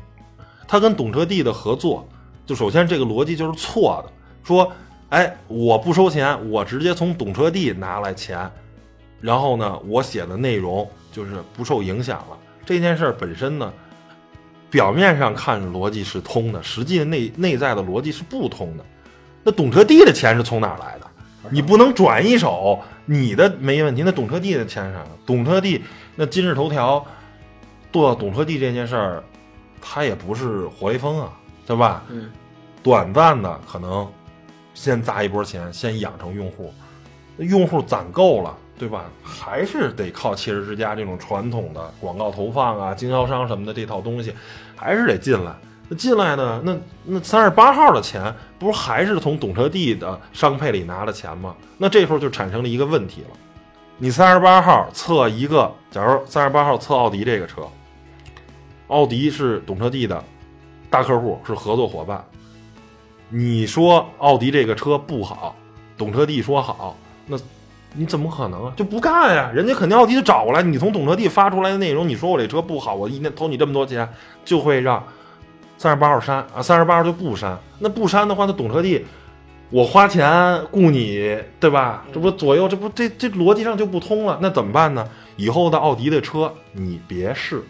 [0.66, 2.06] 他跟懂车帝的合作，
[2.44, 4.72] 就首先这个逻辑就是错的，说
[5.10, 8.50] 哎我不收钱，我直接从懂车帝拿来钱，
[9.22, 12.36] 然后呢我写的内容就是不受影响了。
[12.66, 13.72] 这件事本身呢，
[14.68, 18.84] 表面上看逻辑是通的，实际内内在的逻辑是不通的。
[19.42, 21.06] 那懂车帝的钱是从哪来的？
[21.50, 25.04] 你不能转一手，你的没问题，那懂车帝的钱是啥？
[25.26, 25.82] 懂车帝
[26.14, 27.04] 那今日头条
[27.90, 29.24] 做懂车帝这件事儿，
[29.80, 31.32] 它也不是活雷锋啊，
[31.66, 32.04] 对吧？
[32.10, 32.30] 嗯，
[32.80, 34.08] 短暂的可能
[34.72, 36.72] 先砸一波钱，先养成用户，
[37.38, 39.04] 用户攒够了，对吧？
[39.22, 44.34] 还是得靠汽车之家这种传统的广告投放啊、经销商什么的这套东西，
[44.74, 45.54] 还是得进来。
[45.88, 46.60] 那进来呢？
[46.64, 51.54] 那那三十八号的钱，不是还是从懂车帝的商配里拿的钱吗？
[51.78, 53.28] 那这时候就产生了一个问题了。
[53.98, 57.62] 你三十八号测一个，假如三十八号测奥迪这个车，
[58.88, 60.24] 奥迪是懂车帝的
[60.90, 62.24] 大客户，是合作伙伴。
[63.28, 65.54] 你说奥迪这个车不好，
[65.96, 66.96] 懂车帝说好，
[67.28, 67.38] 那
[67.94, 68.72] 你怎么可能啊？
[68.76, 69.50] 就不干呀！
[69.54, 74.08] 人家肯定奥迪就找过来，你从懂车帝发出来的内容，你说我这车不好，我一年投你这么多钱，
[74.44, 75.02] 就会让
[75.76, 77.58] 三十八号删啊，三十八号就不删。
[77.78, 79.04] 那不删的话，那懂车帝，
[79.70, 82.04] 我花钱雇你，对吧？
[82.12, 84.38] 这不左右，这不这这逻辑上就不通了。
[84.40, 85.06] 那怎么办呢？
[85.36, 87.62] 以后的奥迪的车你别试，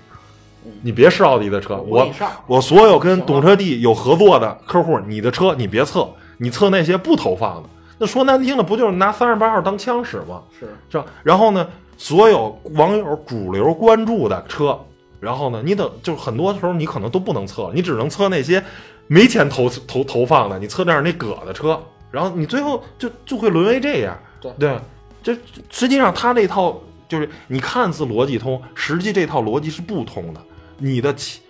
[0.83, 2.09] 你别试奥迪的车，我
[2.47, 6.09] 我所有跟懂车帝有合作的客户，你的车你别测，
[6.39, 7.69] 你测那些不投放的。
[8.03, 10.43] 那说难听了，不就是拿三十八号当枪使吗？
[10.59, 11.07] 是是吧？
[11.23, 14.77] 然后呢，所有网友主流关注的车，
[15.21, 18.61] 然后呢，你等就是很多时候你可能都不能测，你只能测那些
[19.07, 24.19] 没钱投投投放的，你测点儿那葛的车，然后你最后就就会沦为这样。
[24.41, 24.77] 对对，
[25.23, 25.39] 这
[25.71, 26.77] 实际上他那套
[27.09, 30.41] 就是你看似逻辑通，实际这套逻辑是不通的。
[30.77, 31.41] 你的起，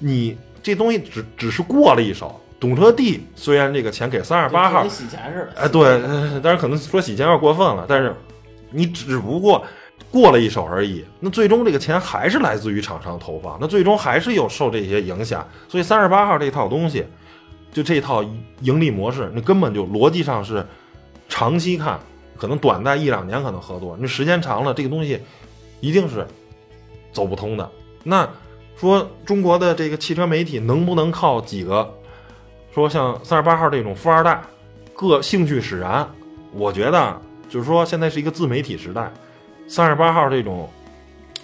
[0.00, 2.40] 你这东西只只是过了一手。
[2.60, 5.62] 懂车帝虽然这个钱给三十八号跟，洗钱似的。
[5.62, 8.14] 哎，对，但是可能说洗钱有点过分了，但是
[8.70, 9.64] 你只不过
[10.10, 11.02] 过了一手而已。
[11.20, 15.46] 那最终这个钱还是来自于厂商投放，那最终还是有受这些影响。
[15.68, 17.06] 所以三十八号这套东西，
[17.72, 18.22] 就这套
[18.60, 20.62] 盈利模式，那根本就逻辑上是
[21.30, 21.98] 长期看，
[22.36, 25.18] 可能短暂一两年可能合作，那时间长了，这个东西
[25.80, 26.26] 一定是
[27.10, 27.70] 走不通的。
[28.04, 28.28] 那
[28.76, 31.94] 说中国的这个汽车媒体能不能靠几个
[32.72, 34.40] 说像三十八号这种富二代，
[34.94, 36.08] 各兴趣使然？
[36.52, 39.10] 我觉得就是说现在是一个自媒体时代，
[39.66, 40.68] 三十八号这种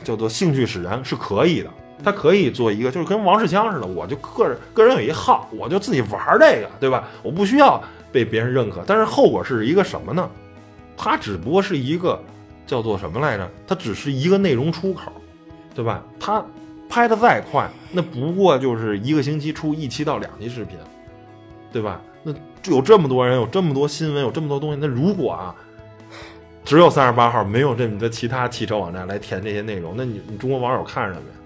[0.05, 1.71] 叫做兴趣使然是可以的，
[2.05, 7.09] 他可以做一个，就是跟王世强似的，我就个人个人有一号，我就自己玩这个，对吧？
[7.23, 8.85] 我不需要被别人认可。
[8.87, 10.29] 但是后果是一个什么呢？
[10.97, 12.23] 它只不过是一个
[12.67, 13.51] 叫做什么来着？
[13.67, 15.13] 它只是一个内容出口，
[15.75, 16.03] 对吧？
[16.19, 16.45] 它
[16.89, 20.79] 拍的再快，那不过就是一个星期出一期到两期视频，
[21.77, 22.01] 对吧？
[22.23, 22.33] 那
[22.73, 25.55] 有这么多人，有这么多新闻，有这么多东西，那如果啊，
[26.65, 31.37] 只有三十八号，没有这么多其他汽车网站来填这些内容，那你你中国网友看什么呀？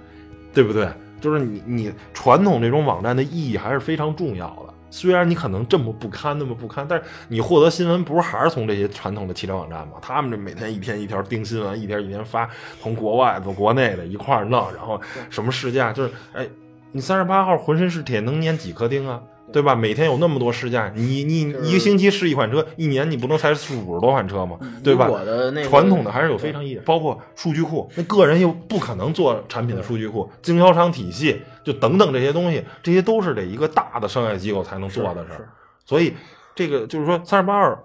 [0.55, 0.89] 对不对？
[1.21, 4.73] 就是你你传统这种网站的意义还是非常重要的。
[4.89, 9.95] 虽然你可能这么不堪，那么不堪，但是你获得新闻不是还是从这些传统的汽车网站吗？
[10.01, 12.49] 他们这每天一天一条盯新闻，一天一天发，
[12.81, 16.49] 从国外的国内的一块儿弄，然后什么试驾，就是哎，
[16.93, 19.21] 你三十八号浑身是铁，能粘几颗钉啊？
[19.53, 19.75] 对吧？
[19.75, 23.55] 每天有那么多试驾，你你一个星期试一款车，一年你不能才五
[23.95, 24.59] 十多款车嘛？
[24.83, 25.09] 对吧？
[25.09, 35.49] 我的那个传统的还是有非常包括数据库，那个人又不可能做产品的数据库，经销商体系就等等这些东西，这些都是得一个大的商业机构才能做的事儿。
[35.85, 36.15] 所以
[36.55, 37.77] 这个就是说，三十八二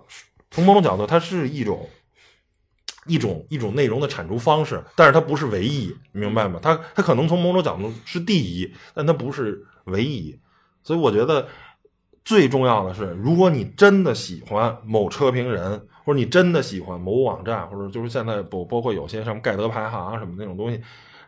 [0.51, 1.89] 从某种角度，它是一种
[3.08, 6.60] 一种一种内容的产出方式，但是它不是唯一，明白吗？
[6.62, 10.39] 它它可能从某种角度是第一，但它不是唯一。
[10.86, 11.48] 所以我觉得
[12.24, 20.80] 最重要的是，如果你真的喜欢某车评人，或者你真的喜欢某网站，或者就是现在包包括有些什么盖德排行啊什么那种东西，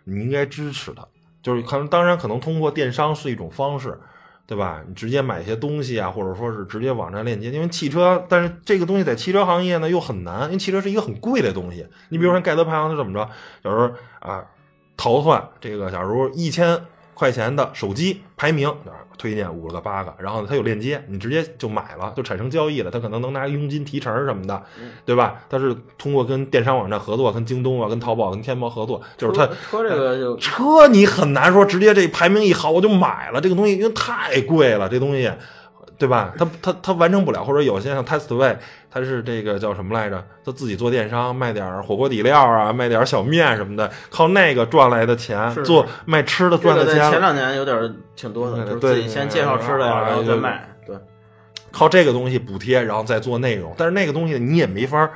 [0.03, 1.03] 你应该支持他。
[1.41, 3.99] 就是可能当然可能通过电商是一种方式，
[4.45, 4.83] 对吧？
[4.87, 11.87] 你直接买一些东西啊，或者说是直接网站链接，因为汽车，但是这个东西在汽车行业呢又很难，因为汽车是一个很贵的东西。
[12.09, 13.27] 你比如说盖德排行是怎么着？
[13.63, 14.45] 假如啊，
[14.95, 16.79] 淘算这个，假如一千
[17.15, 18.71] 块钱的手机排名。
[19.17, 22.91] 推荐五个八个，然后呢，它有链接，你直接就买了，就产生交易了。
[22.91, 24.63] 他可能能拿佣金提成什么的，
[25.05, 25.41] 对吧？
[25.49, 35.31] 他是通过跟电商网站合作，跟京东啊、跟淘宝、跟天猫合作，就是他车这个就车你很难说直接这排名一好我就买了这个东西，因为太贵了，这东西。
[35.99, 36.31] 对吧？
[36.37, 38.55] 他他他完成不了，或者有些像 Testway，
[38.89, 40.23] 他是这个叫什么来着？
[40.45, 47.11] 他自己做电商，卖点火锅底料啊，卖点小面什么的，靠那个赚来的钱做卖吃的赚的钱。
[47.11, 50.67] 前两年有点挺多的，就是自己先介绍吃的呀，然后再卖。
[50.85, 50.95] 对，
[51.71, 53.73] 靠这个东西补贴，然后再做内容。
[53.77, 55.09] 但是那个东西你也没法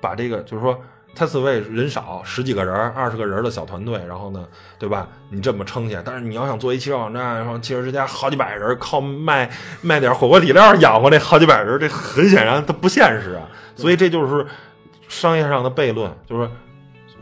[0.00, 0.78] 把这个，就是说。
[1.14, 4.46] 他四位人少，十几个人、二十个人的小团队，然后呢，
[4.78, 5.08] 对吧？
[5.30, 9.48] 你这么撑下，但是你要想做一汽车网站，然后汽车之家好几百人，靠卖
[9.80, 13.48] 卖点火锅底料养活这好几百人，这很显然它不现实啊。
[13.76, 14.46] 所以这就是
[15.08, 16.48] 商业上的悖论，就是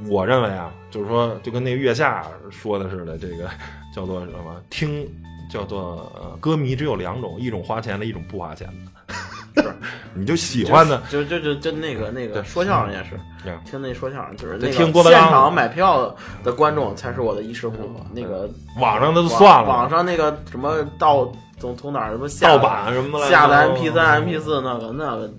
[0.09, 3.49] 我认为啊，就是说就跟那个月下说的似的，这个
[3.95, 4.57] 叫做什么？
[4.71, 5.07] 听
[5.51, 9.15] 叫做，歌迷只有两种，一种花钱的，一种不花钱的。
[9.57, 9.75] 是，
[10.15, 13.19] 你就喜欢的，就就就就那个那个说相声也是，
[13.65, 18.05] 听那说相声就是那听现场买票的观众才是我的衣食父母。
[18.13, 18.49] 那个
[18.81, 25.31] 网上的就算了，网上那个什么盗从从哪儿什么盗版什么的下的 M P 三 M P 四那个那个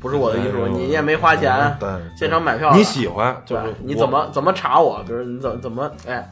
[0.00, 5.02] 不是我的衣食你也没花钱，对，现场买票你喜欢，对，你怎么怎么查我？
[5.06, 6.28] 比如你怎怎么哎。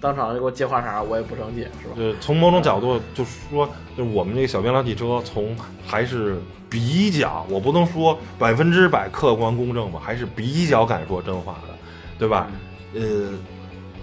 [0.00, 1.94] 当场就给我接话茬，我也不生气，是吧？
[1.96, 5.56] 对，从某种角度就是说，就是我们这个小编聊汽车，从
[5.86, 6.38] 还是
[6.70, 11.74] 比较，我不能说百分之百客观公正吧，还是比较敢说真话的，
[12.18, 12.48] 对吧？
[12.94, 13.30] 呃，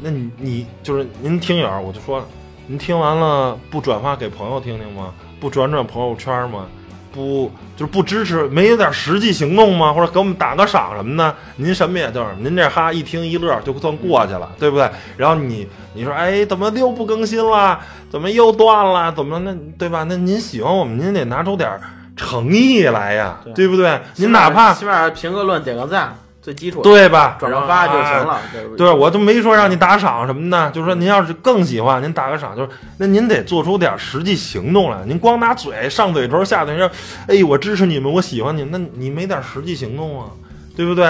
[0.01, 2.23] 那你你就是您听友，我就说，
[2.67, 5.13] 您听完了不转发给朋友听听吗？
[5.39, 6.67] 不转转朋友圈吗？
[7.15, 9.93] 不就是不支持，没有点实际行动吗？
[9.93, 11.33] 或者给我们打个赏什么的？
[11.55, 14.89] 您什么也就是您这哈一听一乐就算过去了，对不对？
[15.15, 17.79] 然后你你说哎，怎么又不更新了？
[18.09, 19.11] 怎么又断了？
[19.13, 20.05] 怎么那对吧？
[20.09, 21.71] 那您喜欢我们，您得拿出点
[22.17, 24.01] 诚意来呀，对不对？
[24.17, 26.13] 您哪怕起码评个论，点个赞。
[26.45, 27.37] 最基础对吧？
[27.39, 28.39] 转个发就行了。
[28.77, 34.99] 对，我都没说让你打赏什么的，就是说您要是更喜欢，您打个赏，就是那您得做出点实际行动来。
[35.07, 36.87] 您光拿嘴上嘴唇下嘴说，
[37.27, 40.27] 哎，我支持你们，我喜欢你们，那你没点实际行动啊？
[40.75, 41.03] 对不对？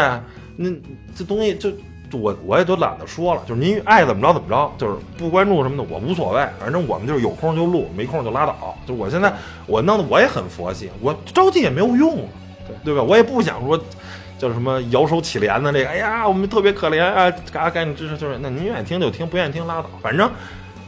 [0.55, 0.69] 那
[1.13, 1.69] 这东西就
[2.17, 8.73] 我我也都懒得说了，就是您爱怎么着怎么着，就是不关注什么的我无所谓，反正我们就是有空就录，没空就拉倒。
[8.87, 9.33] 就我现在
[9.65, 12.15] 我弄得我也很佛系，我着急也没有用，
[12.65, 13.03] 对对吧？
[13.03, 13.77] 我也不想说。
[14.47, 15.89] 叫什么摇手乞怜的这个？
[15.89, 17.31] 哎呀，我们特别可怜啊！
[17.51, 19.89] 嘎，赶紧支持，就是那您愿意听就听，不愿意听拉倒。
[20.01, 20.29] 反正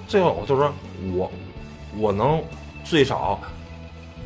[0.07, 0.71] 最后我就说，
[1.13, 1.31] 我
[1.97, 2.41] 我能
[2.83, 3.39] 最少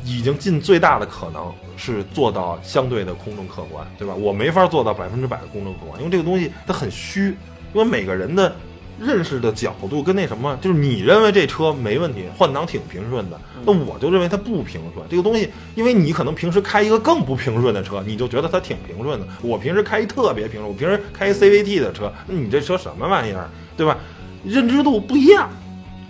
[0.04, 4.14] 已经尽最大的可能是做到相对的公正客观，对吧？
[4.14, 7.36] 我没法做到百分之百的公正客观，因为这个东西它很虚，
[7.72, 8.54] 因为每个人的。
[9.02, 15.04] 认识的角度跟那什么，就是你认为这车没问题，换挡挺平顺的，那我就认为它不平顺。
[15.10, 19.26] 这个东西，因为你可能平时开一个更不平顺的车，你就觉得它挺平顺的。
[19.42, 23.98] 我平时开一特别平顺，我平时开一 CVT 的车，那你这车什么玩意儿，对吧？
[24.44, 25.48] 认知度不一样，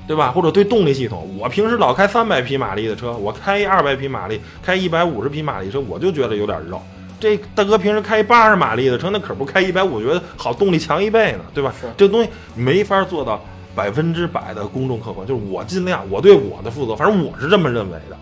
[0.07, 0.31] 对吧？
[0.31, 6.81] 或者对动力系统，我平时老开三百匹马力的车，我开一二百匹马力，开一百五十匹马力车，我就觉得有点肉。
[7.23, 11.73] 这大哥平时开八十马力的车，那可不开一百五，觉得好动力强一倍呢，对吧？
[11.81, 13.41] 是这东西没法做到
[13.77, 18.17] 百分之百的公众客观，就是我尽量我对我的负责，反正我是这么认为的，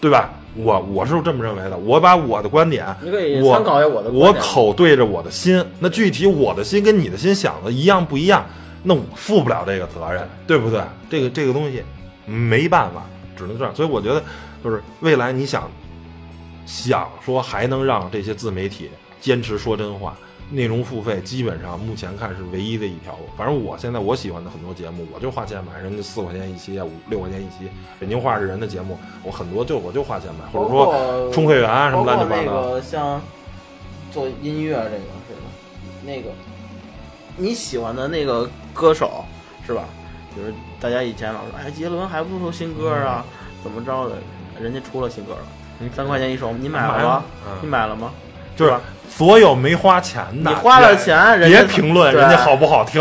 [0.00, 0.30] 对吧？
[0.56, 8.44] 我我是这么认为的，我把我的观点，你可以我参考一下我口对着我的心，那具体我的心跟你的心想的一样不一样，
[8.82, 10.80] 那我负不了这个责任，对不对？
[11.10, 11.82] 这个这个东西
[12.24, 13.04] 没办法，
[13.36, 13.72] 只能这样。
[13.74, 14.22] 所以我觉得，
[14.64, 15.70] 就是未来你想
[16.68, 18.90] 想说还能让这些自媒体
[19.22, 20.14] 坚持说真话，
[20.50, 23.20] 内容付费，基本上目前看是唯一的一条路。
[23.38, 27.70] 反正我现在我喜欢的很多节目，我就花钱买，人家四块钱一期啊，五六块钱一期。
[27.98, 32.42] 北京话是人的节目，我很多就我就花钱买，或者说充会员啊什么乱七八糟。
[32.44, 33.18] 那个像
[34.12, 36.28] 做音乐这个是的，那个
[37.38, 39.24] 你喜欢的那个歌手
[39.66, 39.84] 是吧？
[40.36, 43.24] 就是大家以前老说，哎，杰伦还不出新歌啊，
[43.62, 44.16] 怎么着的？
[44.60, 45.46] 人家出了新歌了，
[45.78, 47.24] 你三块钱一首，你买了吗
[47.62, 48.10] 你买了吗？
[48.56, 48.74] 就是
[49.08, 53.00] 所有没花钱的，你花了钱人家别评论人家好不好听。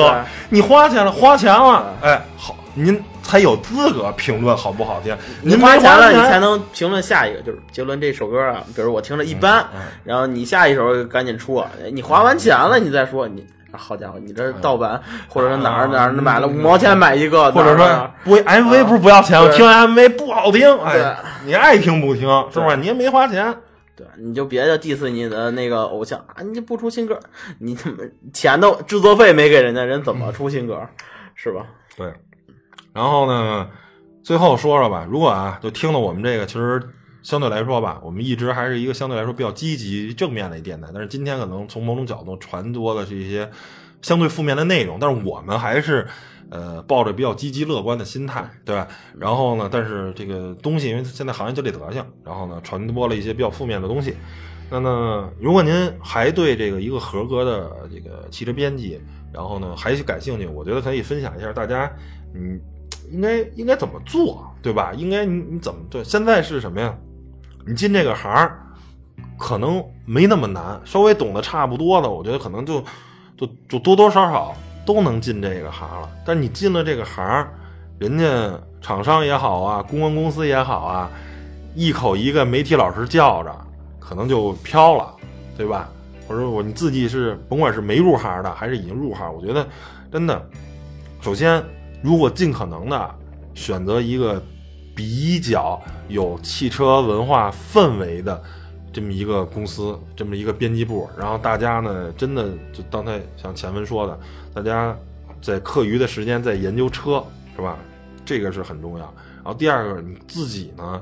[0.50, 5.18] 你花钱了，花钱了，哎，好，您才有资格评论好不好听。
[5.42, 7.42] 您花钱了，钱你才能评论下一个。
[7.42, 13.44] 就是杰伦这首歌啊，比如我听着一般，嗯然后你下一首赶紧出，哎你花完钱了你再说，你
[13.78, 22.22] 好家伙，你这是盗版，或者是哪儿哪儿买了五毛钱买一个，或者说不 MV 不是不要钱，我听 MV 不好听，对哎，你爱听不听，
[22.52, 22.76] 是吧？
[22.76, 23.56] 你也没花钱，
[23.96, 27.20] 对，你就别的 diss 你的那个偶像啊，你就不出新歌，
[27.60, 28.04] 你怎么
[28.34, 30.82] 钱都制作费没给人家，人怎么出新歌，
[31.36, 31.66] 是吧？
[31.96, 32.12] 对。
[32.94, 33.68] 然后呢，
[34.24, 36.82] 最后说说吧，如果啊，就听了我们这个，其实
[37.24, 43.50] 相对来说吧，我们一直还是一个相对来说比较积极正面的一电台，但是今天可能从某种角度传播的是一些
[44.02, 46.08] 相对负面的内容，但是我们还是
[46.50, 48.88] 呃抱着比较积极乐观的心态，对吧？
[49.18, 54.16] 然后呢，但是这个东西因为现在行业就这德行，然后呢传播了一些比较负面的东西。
[54.70, 59.00] 那么，如果您还对这个一个合格的这个汽车编辑，
[59.34, 61.90] 然后呢还感兴趣，我觉得可以分享一下大家，
[62.34, 62.60] 嗯，
[63.10, 64.92] 应该应该怎么做，对吧？
[64.94, 66.04] 应该你你怎么对？
[66.04, 66.94] 现在是什么呀？
[67.68, 68.50] 你进这个行，
[69.38, 72.82] 可能没那么难，稍微懂得差不多的，我觉得可能就
[73.38, 74.56] 就就多多少少
[74.86, 76.10] 都能进这个行了。
[76.26, 77.46] 但你进了这个行，
[78.00, 78.26] 人家
[78.82, 81.12] 厂商也好啊，公关公司也好啊，
[81.76, 83.54] 一口一个媒体老师叫着，
[84.00, 85.14] 可能就飘了，
[85.58, 85.90] 对吧？
[86.28, 89.68] 或者我你自己是甭管是没入行的，还是已经入行，我觉得
[90.12, 90.46] 真的，
[91.22, 91.64] 首先
[92.02, 93.16] 如果尽可能的
[93.54, 94.42] 选择一个
[94.98, 98.42] 比较有汽车文化氛围的
[98.92, 104.20] 这么一个公司，这么一个编辑部，然后大家呢，真的就刚才像前文说的，
[104.56, 104.98] 大家
[105.40, 107.24] 在课余的时间在研究车，
[107.56, 107.78] 是吧？
[108.26, 109.06] 这个是很重要。
[109.36, 111.00] 然后第二个，你自己呢，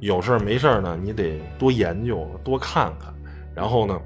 [0.00, 3.12] 有事儿没事儿呢，你得多研究，多看看。
[3.54, 3.98] 然后呢，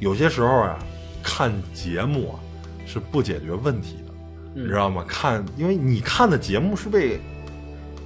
[0.00, 0.78] 有些时候啊，
[1.22, 2.40] 看节目啊
[2.86, 4.14] 是不解决问题的，
[4.54, 5.04] 你知道吗？
[5.06, 7.20] 看，因为你看的节目是被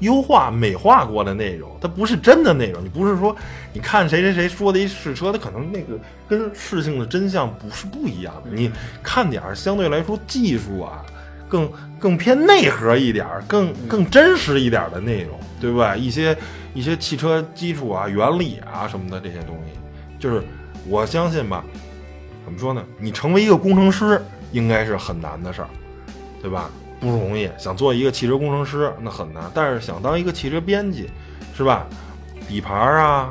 [0.00, 2.82] 优化、美化过的内容，它不是真的内容。
[2.84, 3.34] 你不是说
[3.72, 5.98] 你看谁谁谁说的一试车，它可能那个
[6.28, 8.50] 跟事情的真相不是不一样的。
[8.50, 8.70] 你
[9.02, 11.04] 看点儿相对来说技术啊，
[11.48, 15.96] 更更偏内核一点儿，更更真实一点的内容，对吧？
[15.96, 16.36] 一些
[16.74, 19.78] 一些汽车基础啊、原理啊什么的这些东西，
[20.18, 20.42] 就是
[20.86, 21.64] 我相信吧，
[22.44, 22.82] 怎么说呢？
[22.98, 24.20] 你成为一个工程师
[24.52, 25.68] 应该是很难的事儿，
[26.40, 26.70] 对吧？
[27.00, 27.50] 不容易。
[27.58, 31.10] 想做一个汽车工程师那很难，但是想当一个汽车编辑，
[31.56, 31.86] 是吧？
[32.46, 33.30] 底盘啊、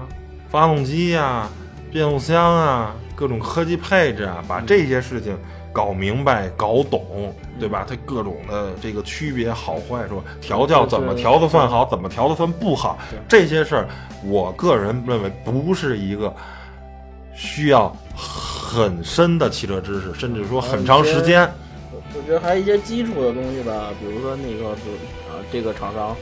[0.49, 1.47] 发动机呀、
[1.91, 5.37] 变速箱啊、各种科技配置啊，把这些事情
[5.73, 7.85] 搞明白、搞懂，对吧？
[7.87, 12.97] 它各种的这个区别好坏，说调教怎么调的算好，怎么调的算不好，
[13.27, 13.87] 这些事儿，
[14.23, 16.33] 我个人认为不是一个
[17.35, 21.49] 需要很深的汽车知识，甚至说很长时间。
[22.15, 24.89] 我觉得还有一些基础的东西吧，比如说那个是
[25.29, 26.15] 啊，这个厂商，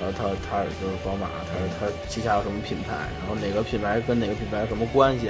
[0.00, 5.26] 呃，他他就是宝马，他他旗下有什么品牌，然后哪个品牌跟哪个品牌有什么关系，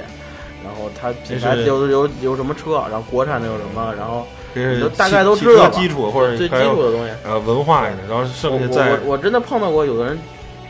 [0.63, 7.11] 然后它品牌有有有什么车，然后国产的有什么，然后你就大概都知道基础或者最基础的东西。
[7.23, 10.17] 呃文化一点，然后我剩下我再我我真的碰到过有的人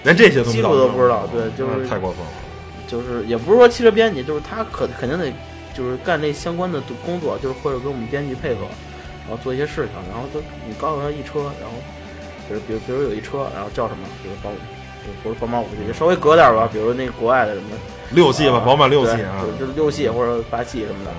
[0.04, 2.32] 连这些都基础都不知道对就是太过分了。
[2.88, 5.32] 就是也不是说汽车编辑，就是他可肯定得
[5.74, 8.62] 就是干这相关的工作，就是或者跟我们编辑配合，
[9.28, 11.76] 然后做一些事情，然后都你告诉他一车，然后
[12.48, 14.50] 比如比如比如有一车，然后叫什么，比如宝，
[15.06, 17.70] 就不是宝马五系，就稍微隔点吧，比如那个国外的什么
[18.12, 21.12] 六系吧，啊宝马六系啊，就就是六系或者八系什么的，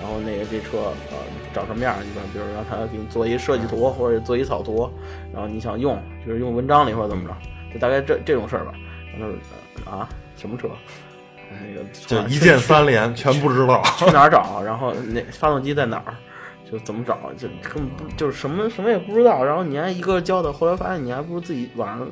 [0.00, 0.78] 然后那个这车
[1.10, 1.18] 呃
[1.52, 4.88] 长什么样儿，你比比如让他给你做一设计图或者做一草图，
[5.32, 7.34] 然后你想用，就是用文章里或者怎么着，
[7.74, 8.72] 就大概这这种事儿吧。
[9.18, 10.68] 然后他说呃啊什么车？
[11.48, 13.80] 那个就一键三连，全不知道。
[13.96, 16.14] 去哪儿找，然后那发动机在哪儿，
[16.70, 19.44] 就怎么找，就根本不就是什么什么也不知道。
[19.44, 22.08] 然后你还一个教的，后来发现你还不如自己网上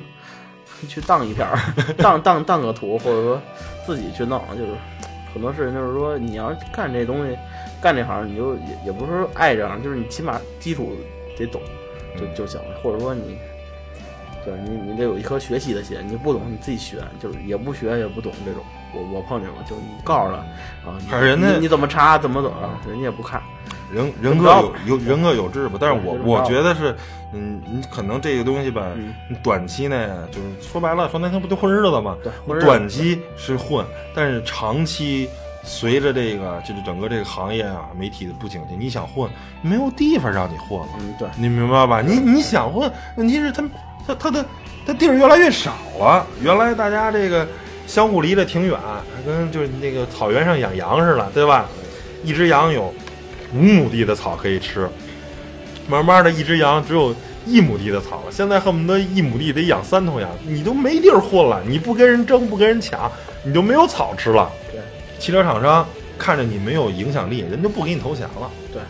[0.87, 1.57] 去当一片儿，
[1.97, 3.41] 当当当个图，或者说
[3.85, 4.41] 自己去弄。
[4.57, 4.71] 就是
[5.33, 7.37] 很多事情，就是说你要干这东西，
[7.81, 10.93] 干这行，你就也也不是说爱这行，就是你起码基础
[11.37, 11.61] 得懂
[12.17, 13.37] 就就行了，或者说你。
[14.45, 15.97] 对你，你得有一颗学习的心。
[16.07, 18.63] 你不懂，你自己学，就是也不学也不懂这种。
[18.95, 20.37] 我我碰见过，就你告诉他
[20.89, 23.41] 啊，你可是人家你你怎么查怎么走啊，人家也不看。
[23.93, 26.93] 人人各有有人各有志吧，但是我我觉得是，
[27.33, 28.87] 嗯，你可能这个东西吧，
[29.43, 32.17] 短期内就是说白了，说难听不就混日子吗？
[32.23, 33.85] 对短期是混，
[34.15, 35.29] 但是长期
[35.63, 39.29] 随着这个就是整个这个行业啊，媒体的不景气，你想混，
[39.61, 42.01] 没有地方让你混了，嗯，对，你明白吧？
[42.01, 43.63] 你你想混，问题是他
[44.07, 44.43] 他他的
[44.85, 47.47] 他地儿越来越少了，原来大家这个
[47.87, 48.79] 相互离得挺远，
[49.25, 51.67] 跟就是那个草原上养羊似的，对吧？
[52.23, 52.93] 一只羊有
[53.53, 54.89] 五亩地的草可以吃，
[55.87, 57.15] 慢慢的一只羊只有
[57.45, 58.31] 一亩地的草了。
[58.31, 61.61] 现在恨不得一亩地得养三头羊，你都没地儿混了。
[61.67, 63.11] 你不跟人争，不跟人抢，
[63.43, 64.51] 你就没有草吃了。
[64.71, 64.81] 对，
[65.19, 68.81] 汽车厂商看着你没有影响力，人就不给你投钱了对，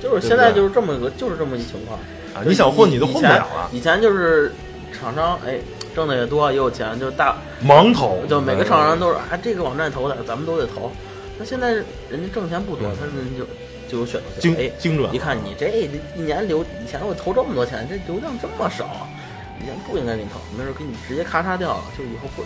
[0.00, 1.98] 就是现在就是这么个，就是这么一情况。
[2.32, 2.44] 啊！
[2.46, 4.52] 你想混你都混不了了，以前以前就是
[4.92, 5.58] 厂商哎
[5.96, 7.34] 挣的也多也有钱，就大
[7.64, 8.22] 盲投。
[8.28, 10.92] 就每个厂商都是啊这个网站投的，咱们都得投。
[11.38, 11.72] 那现在
[12.10, 13.44] 人家挣钱不多，他们就
[13.88, 14.66] 就有选择精性。
[14.66, 19.08] 哎，精准一看你这一年流，以前我投这么多钱，这流量这么少，
[19.58, 22.42] 以前不应该给你投，没准给你直接咔嚓掉了，就以后不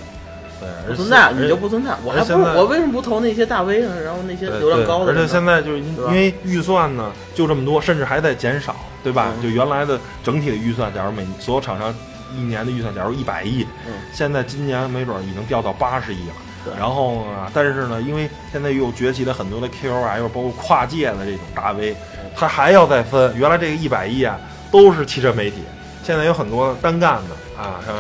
[0.61, 1.97] 对，不存在，你就不存在。
[2.05, 4.01] 我还不我为什么不投那些大 V 呢？
[4.01, 9.33] 然后那些流量高的而且现在就是因因为预算呢就这么多，甚至还在减少，对吧？
[9.37, 11.93] 嗯就原来的整体的预算，假如每所有厂商
[12.37, 16.35] 一年的预算，假如一百亿，嗯现在今年没准儿已经掉到八十亿了。
[16.63, 21.97] 对然后呢，但是呢，因为现在又崛起了很多的 KOL，包括跨界的这种大 V，
[22.37, 23.35] 他还要再分。
[23.35, 24.39] 原来这个一百亿啊，
[24.71, 25.63] 都是汽车媒体，
[26.03, 27.97] 现在有很多单干的啊，像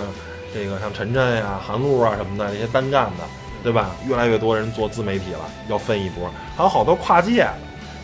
[0.52, 3.24] 这个像陈震呀、韩露啊什么的这些单干的，
[3.62, 3.92] 对吧？
[4.06, 7.54] 越来越多人做自媒体了，要分一波，还有好多跨界的。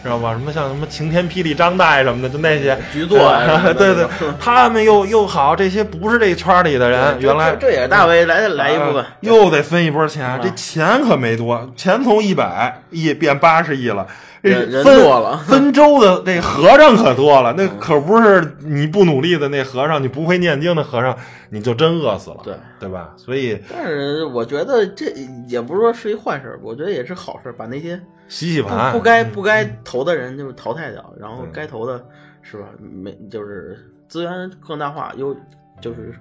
[0.07, 0.32] 知道吧？
[0.32, 3.18] 什么像什么晴天霹雳张大爷什么的，就那些局座
[3.76, 4.07] 对对，
[4.40, 21.16] 他们又又好，这些不是这圈里的人，原来这这也是大 V 来来一部分啊，又得分一波钱，啊这钱可没多，钱从一百亿变八十亿了，这人人多了 分粥的那和尚可多了，那可不是你不努力的那和尚，你不会念经的和尚，
[21.51, 23.12] 你就真饿死了，对对吧？
[23.16, 25.07] 所以但是我觉得这
[25.47, 32.05] 也不是说是一坏事儿，我觉得也是好事儿，把那些洗洗盘，不该不该投的人就淘汰掉，然后该投的
[32.42, 32.66] 是吧？
[32.78, 33.78] 没就是
[34.09, 35.36] 资源更大化，优
[35.80, 36.14] 就是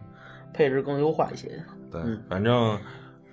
[0.53, 1.47] 配置更优化一些。
[1.91, 2.77] 对嗯，反正。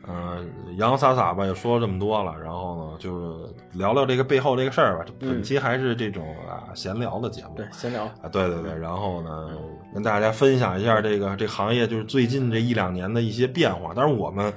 [0.07, 0.45] 呃，
[0.77, 5.05] 洋洋洒洒吧，也说了这么多了，然后呢，就是聊聊这个背后这个事儿吧。
[5.07, 8.05] 这本期还是这种啊闲聊的节目，嗯对，闲聊。
[8.05, 9.51] 啊，对对对，然后呢，
[9.95, 13.93] 跟大家分享一下这个这行业就是最近这一两年的一些变化。
[13.95, 14.53] 但是，我们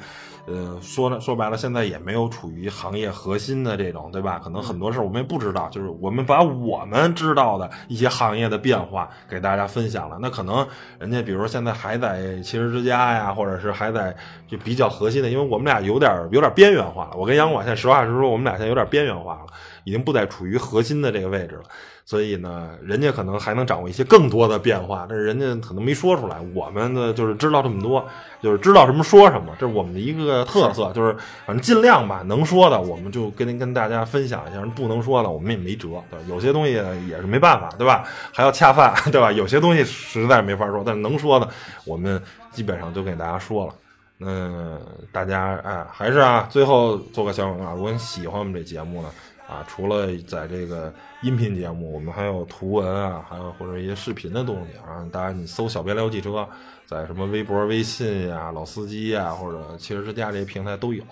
[0.48, 4.40] 呃说了说白了，现在也没有处于行业核心的这种，对吧？
[4.44, 10.18] 可能很多事儿我们也不知道，就是我们把我们知道的一些行业的变化给大家分享了。
[10.22, 10.66] 那可能
[11.00, 14.16] 人家比如说现在还在汽车之家呀，或者是还在
[14.48, 17.12] 就比较核心的，因为我们俩有点有点边缘化了。
[17.18, 19.48] 我跟杨广现在实话实说，我们俩现在有点边缘化了，
[19.84, 21.64] 已经不再处于核心的这个位置了。
[22.06, 26.38] 所以呢，人家可能还能掌握一些更多的变化，但是人家可能没说出来。
[26.54, 28.06] 我们呢，就是知道这么多，
[28.40, 30.92] 就是知道什么说什么，这是我们的一个特色。
[30.94, 31.16] 就是
[31.48, 36.02] 反正尽量吧，能说的我们就跟跟大家分享一下，不能说的我们也没辙。
[36.12, 38.08] 对，有些东西也是没办法，对吧？
[38.32, 39.32] 还要恰饭，对吧？
[39.32, 41.50] 有些东西实在没法说，但是能说的，
[41.86, 43.74] 我们基本上都给大家说了。
[44.18, 44.78] 那
[45.12, 47.74] 大家哎，还是啊，最后做个小广告。
[47.74, 49.10] 如果你喜欢我们这节目呢，
[49.48, 55.06] 啊，除了在这个音频节目，我们还有图文啊，还有或者一些视频的东西啊。
[55.12, 56.48] 大家你搜“小编聊汽车”，
[56.86, 61.04] 在什么微博、微信呀、老司机呀，或者汽车之家这些平台都有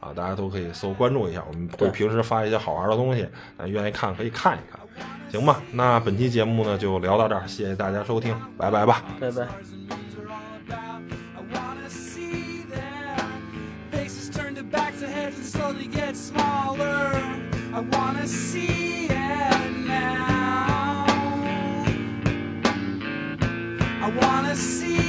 [0.00, 1.42] 啊，大家都可以搜关注一下。
[1.48, 3.26] 我们会平时发一些好玩的东西，
[3.56, 4.80] 大家愿意看可以看一看，
[5.30, 5.62] 行吧？
[5.72, 9.02] 那本期节目呢就聊到这儿，谢谢大家收听，拜拜吧。
[9.18, 10.07] 拜拜。
[17.78, 17.80] I
[24.20, 25.07] wanna see